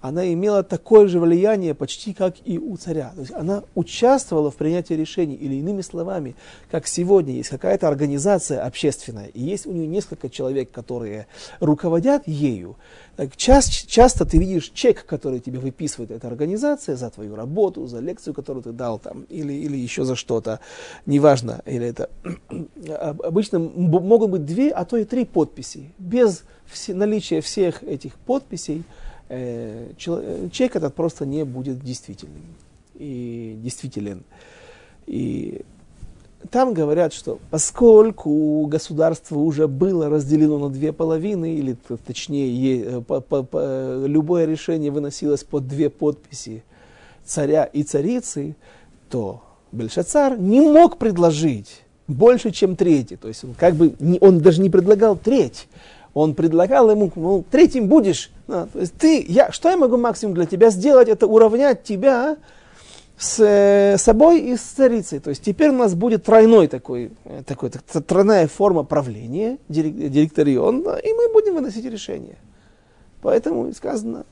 она 0.00 0.30
имела 0.32 0.62
такое 0.62 1.06
же 1.06 1.20
влияние 1.20 1.74
почти 1.74 2.12
как 2.12 2.34
и 2.44 2.58
у 2.58 2.76
царя. 2.76 3.12
То 3.14 3.20
есть 3.20 3.32
она 3.32 3.62
участвовала 3.74 4.50
в 4.50 4.56
принятии 4.56 4.94
решений, 4.94 5.34
или 5.34 5.54
иными 5.54 5.80
словами, 5.80 6.34
как 6.70 6.86
сегодня 6.86 7.34
есть 7.34 7.48
какая-то 7.48 7.88
организация 7.88 8.64
общественная, 8.64 9.26
и 9.26 9.40
есть 9.40 9.66
у 9.66 9.72
нее 9.72 9.86
несколько 9.86 10.28
человек, 10.28 10.70
которые 10.70 11.26
руководят 11.60 12.26
ею. 12.26 12.76
Так 13.18 13.36
часто, 13.36 13.86
часто 13.88 14.24
ты 14.24 14.38
видишь 14.38 14.70
чек, 14.72 15.04
который 15.04 15.40
тебе 15.40 15.58
выписывает 15.58 16.12
эта 16.12 16.28
организация 16.28 16.94
за 16.94 17.10
твою 17.10 17.34
работу, 17.34 17.84
за 17.86 17.98
лекцию, 17.98 18.32
которую 18.32 18.62
ты 18.62 18.70
дал 18.70 19.00
там, 19.00 19.22
или, 19.22 19.52
или 19.52 19.76
еще 19.76 20.04
за 20.04 20.14
что-то, 20.14 20.60
неважно, 21.04 21.60
или 21.66 21.86
это. 21.86 22.10
Обычно 23.24 23.58
могут 23.58 24.30
быть 24.30 24.44
две, 24.44 24.70
а 24.70 24.84
то 24.84 24.96
и 24.96 25.04
три 25.04 25.24
подписи. 25.24 25.90
Без 25.98 26.44
наличия 26.86 27.40
всех 27.40 27.82
этих 27.82 28.14
подписей 28.14 28.84
Э, 29.28 29.92
человек 29.96 30.76
этот 30.76 30.94
просто 30.94 31.26
не 31.26 31.44
будет 31.44 31.80
действительным 31.80 32.42
и 32.94 33.58
действителен. 33.62 34.22
И 35.06 35.62
там 36.50 36.72
говорят, 36.72 37.12
что 37.12 37.38
поскольку 37.50 38.64
государство 38.66 39.38
уже 39.38 39.68
было 39.68 40.08
разделено 40.08 40.58
на 40.58 40.70
две 40.70 40.92
половины, 40.92 41.54
или 41.54 41.76
точнее 42.06 42.84
э, 42.84 43.00
по, 43.00 43.20
по, 43.20 43.42
по, 43.42 44.04
любое 44.06 44.46
решение 44.46 44.90
выносилось 44.90 45.44
под 45.44 45.66
две 45.66 45.90
подписи 45.90 46.62
царя 47.24 47.64
и 47.64 47.82
царицы, 47.82 48.56
то 49.10 49.42
Бельшацар 49.72 50.38
не 50.38 50.60
мог 50.60 50.96
предложить 50.96 51.82
больше, 52.06 52.50
чем 52.50 52.76
третий. 52.76 53.16
То 53.16 53.28
есть 53.28 53.44
он 53.44 53.54
как 53.54 53.74
бы 53.74 53.94
он 54.20 54.40
даже 54.40 54.62
не 54.62 54.70
предлагал 54.70 55.16
треть, 55.16 55.68
он 56.18 56.34
предлагал 56.34 56.90
ему, 56.90 57.12
ну, 57.14 57.44
третьим 57.48 57.86
будешь. 57.86 58.30
Да, 58.48 58.66
то 58.72 58.80
есть 58.80 58.94
ты, 58.94 59.24
я, 59.28 59.52
что 59.52 59.70
я 59.70 59.76
могу 59.76 59.96
максимум 59.96 60.34
для 60.34 60.46
тебя 60.46 60.70
сделать, 60.70 61.08
это 61.08 61.26
уравнять 61.26 61.84
тебя 61.84 62.36
с 63.16 63.38
э, 63.40 63.96
собой 63.98 64.40
и 64.40 64.56
с 64.56 64.60
царицей. 64.60 65.20
То 65.20 65.30
есть 65.30 65.42
теперь 65.42 65.70
у 65.70 65.74
нас 65.74 65.94
будет 65.94 66.24
тройной 66.24 66.66
такой, 66.66 67.12
э, 67.24 67.42
такой 67.46 67.70
так, 67.70 67.82
тройная 68.04 68.48
форма 68.48 68.82
правления, 68.82 69.58
директорион, 69.68 70.82
да, 70.82 70.98
и 70.98 71.12
мы 71.12 71.32
будем 71.32 71.54
выносить 71.54 71.84
решения. 71.84 72.36
Поэтому 73.22 73.72
сказано 73.72 74.24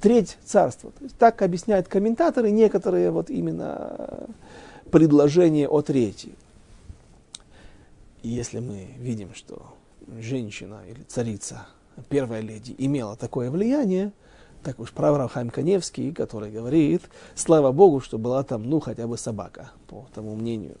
треть 0.00 0.38
царства. 0.44 0.90
То 0.90 1.04
есть, 1.04 1.16
так 1.16 1.42
объясняют 1.42 1.86
комментаторы 1.86 2.50
некоторые 2.50 3.12
вот 3.12 3.30
именно 3.30 4.26
предложения 4.90 5.68
о 5.68 5.82
трети. 5.82 6.30
И 8.22 8.28
если 8.28 8.58
мы 8.58 8.88
видим, 8.98 9.30
что 9.34 9.77
женщина 10.20 10.82
или 10.88 11.02
царица, 11.04 11.66
первая 12.08 12.40
леди, 12.40 12.74
имела 12.78 13.16
такое 13.16 13.50
влияние, 13.50 14.12
так 14.62 14.78
уж 14.80 14.92
прав 14.92 15.16
Равхайм 15.16 15.50
Каневский, 15.50 16.12
который 16.12 16.50
говорит, 16.50 17.02
слава 17.34 17.72
Богу, 17.72 18.00
что 18.00 18.18
была 18.18 18.42
там, 18.42 18.68
ну, 18.68 18.80
хотя 18.80 19.06
бы 19.06 19.16
собака, 19.16 19.70
по 19.86 20.06
тому 20.14 20.34
мнению, 20.34 20.76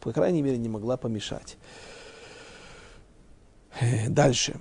по 0.00 0.12
крайней 0.12 0.42
мере, 0.42 0.58
не 0.58 0.68
могла 0.68 0.96
помешать. 0.96 1.56
Дальше. 4.08 4.56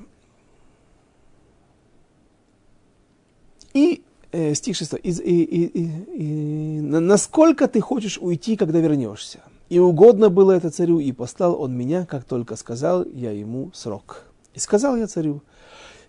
И 3.74 4.04
э, 4.32 4.54
стих 4.54 4.76
6. 4.76 4.94
И, 4.94 5.10
и, 5.10 5.12
и, 5.12 5.66
и, 5.66 6.78
и, 6.78 6.82
насколько 6.82 7.68
ты 7.68 7.82
хочешь 7.82 8.18
уйти, 8.20 8.56
когда 8.56 8.80
вернешься? 8.80 9.42
И 9.74 9.80
угодно 9.80 10.30
было 10.30 10.52
это 10.52 10.70
царю, 10.70 11.00
и 11.00 11.12
послал 11.12 11.60
он 11.60 11.76
меня, 11.76 12.06
как 12.06 12.26
только 12.26 12.56
сказал 12.58 13.04
я 13.12 13.32
ему 13.32 13.72
срок. 13.74 14.26
И 14.54 14.60
сказал 14.60 14.96
я 14.96 15.08
царю, 15.08 15.42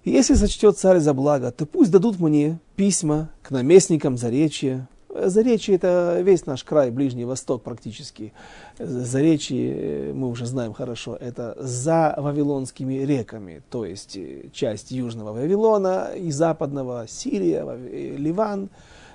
если 0.04 0.34
сочтет 0.34 0.76
царь 0.76 0.98
за 0.98 1.14
благо, 1.14 1.50
то 1.50 1.64
пусть 1.64 1.90
дадут 1.90 2.20
мне 2.20 2.58
письма 2.76 3.30
к 3.42 3.50
наместникам 3.50 4.18
Заречья. 4.18 4.86
Заречье– 5.08 5.74
это 5.76 6.20
весь 6.20 6.44
наш 6.44 6.62
край, 6.62 6.90
Ближний 6.90 7.24
Восток 7.24 7.62
практически. 7.62 8.34
Заречье, 8.78 10.12
мы 10.12 10.28
уже 10.28 10.44
знаем 10.44 10.74
хорошо, 10.74 11.16
это 11.16 11.56
за 11.58 12.14
Вавилонскими 12.18 13.02
реками, 13.06 13.62
то 13.70 13.86
есть 13.86 14.14
э, 14.18 14.50
часть 14.52 14.90
Южного 14.90 15.32
Вавилона 15.32 16.10
и 16.14 16.30
Западного, 16.30 17.06
Сирия, 17.08 17.64
э, 17.66 18.16
Ливан, 18.18 18.68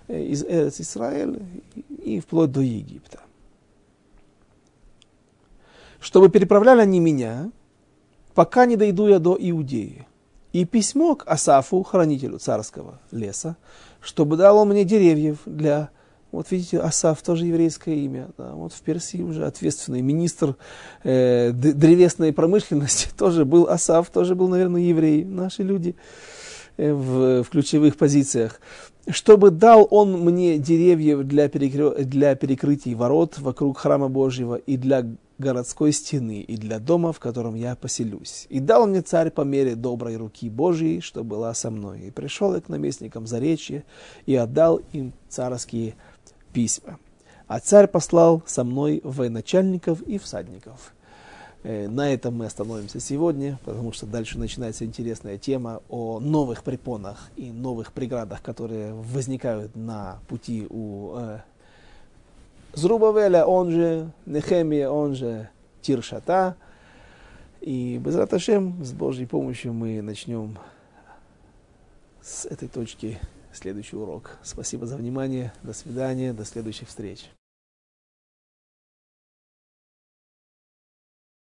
э, 0.07 0.23
из 0.23 0.43
Эрец 0.43 0.81
Израиль 0.81 1.39
и 2.03 2.19
вплоть 2.19 2.51
до 2.51 2.61
Египта. 2.61 3.19
Чтобы 6.09 6.29
переправляли 6.29 6.81
они 6.81 6.99
меня, 6.99 7.51
пока 8.33 8.65
не 8.65 8.75
дойду 8.75 9.07
я 9.07 9.19
до 9.19 9.37
Иудеи 9.39 10.07
и 10.53 10.65
письмо 10.65 11.13
к 11.13 11.23
Асафу, 11.27 11.83
хранителю 11.83 12.39
царского 12.39 12.99
леса, 13.11 13.57
чтобы 14.01 14.35
дал 14.35 14.57
он 14.57 14.69
мне 14.69 14.85
деревьев 14.85 15.37
для... 15.45 15.91
Вот 16.31 16.49
видите, 16.49 16.79
Асаф 16.79 17.21
тоже 17.21 17.45
еврейское 17.45 17.93
имя. 17.93 18.29
Да, 18.39 18.53
вот 18.53 18.73
в 18.73 18.81
Персии 18.81 19.21
уже 19.21 19.45
ответственный 19.45 20.01
министр 20.01 20.55
э, 21.03 21.51
древесной 21.51 22.33
промышленности 22.33 23.09
тоже 23.15 23.45
был 23.45 23.67
Асаф, 23.67 24.09
тоже 24.09 24.33
был, 24.33 24.47
наверное, 24.47 24.81
еврей. 24.81 25.23
Наши 25.23 25.61
люди 25.61 25.95
э, 26.77 26.91
в, 26.91 27.43
в 27.43 27.49
ключевых 27.51 27.97
позициях. 27.97 28.59
Чтобы 29.07 29.51
дал 29.51 29.87
он 29.91 30.13
мне 30.13 30.57
деревьев 30.57 31.21
для, 31.27 31.49
перекры... 31.49 32.03
для 32.03 32.33
перекрытий 32.33 32.95
ворот 32.95 33.37
вокруг 33.37 33.77
храма 33.77 34.07
Божьего 34.09 34.55
и 34.55 34.75
для 34.75 35.05
городской 35.39 35.91
стены 35.91 36.41
и 36.41 36.57
для 36.57 36.79
дома, 36.79 37.11
в 37.13 37.19
котором 37.19 37.55
я 37.55 37.75
поселюсь. 37.75 38.45
И 38.49 38.59
дал 38.59 38.85
мне 38.85 39.01
царь 39.01 39.31
по 39.31 39.41
мере 39.41 39.75
доброй 39.75 40.17
руки 40.17 40.49
Божьей, 40.49 41.01
что 41.01 41.23
была 41.23 41.53
со 41.53 41.71
мной. 41.71 42.01
И 42.01 42.11
пришел 42.11 42.53
я 42.53 42.61
к 42.61 42.69
наместникам 42.69 43.25
Заречья 43.25 43.83
и 44.25 44.35
отдал 44.35 44.81
им 44.91 45.13
царские 45.29 45.95
письма. 46.53 46.99
А 47.47 47.59
царь 47.59 47.87
послал 47.87 48.43
со 48.45 48.63
мной 48.63 49.01
военачальников 49.03 50.01
и 50.03 50.19
всадников. 50.19 50.93
Э, 51.63 51.87
на 51.87 52.13
этом 52.13 52.37
мы 52.37 52.45
остановимся 52.45 52.99
сегодня, 52.99 53.59
потому 53.65 53.91
что 53.91 54.05
дальше 54.05 54.39
начинается 54.39 54.85
интересная 54.85 55.37
тема 55.37 55.81
о 55.89 56.19
новых 56.19 56.63
препонах 56.63 57.31
и 57.35 57.51
новых 57.51 57.91
преградах, 57.91 58.41
которые 58.41 58.93
возникают 58.93 59.75
на 59.75 60.19
пути 60.27 60.67
у 60.69 61.15
э, 61.17 61.39
Зрубавеля, 62.79 63.45
он 63.45 63.71
же 63.71 64.11
Нехемия, 64.25 64.89
он 64.89 65.13
же 65.13 65.49
Тиршата. 65.81 66.55
И 67.59 67.97
без 67.97 68.15
Раташем, 68.15 68.83
с 68.83 68.93
Божьей 68.93 69.25
помощью 69.25 69.73
мы 69.73 70.01
начнем 70.01 70.57
с 72.21 72.45
этой 72.45 72.69
точки 72.69 73.19
следующий 73.51 73.97
урок. 73.97 74.37
Спасибо 74.43 74.85
за 74.85 74.95
внимание. 74.95 75.51
До 75.61 75.73
свидания. 75.73 76.31
До 76.31 76.45
следующих 76.45 76.87
встреч. 76.87 77.29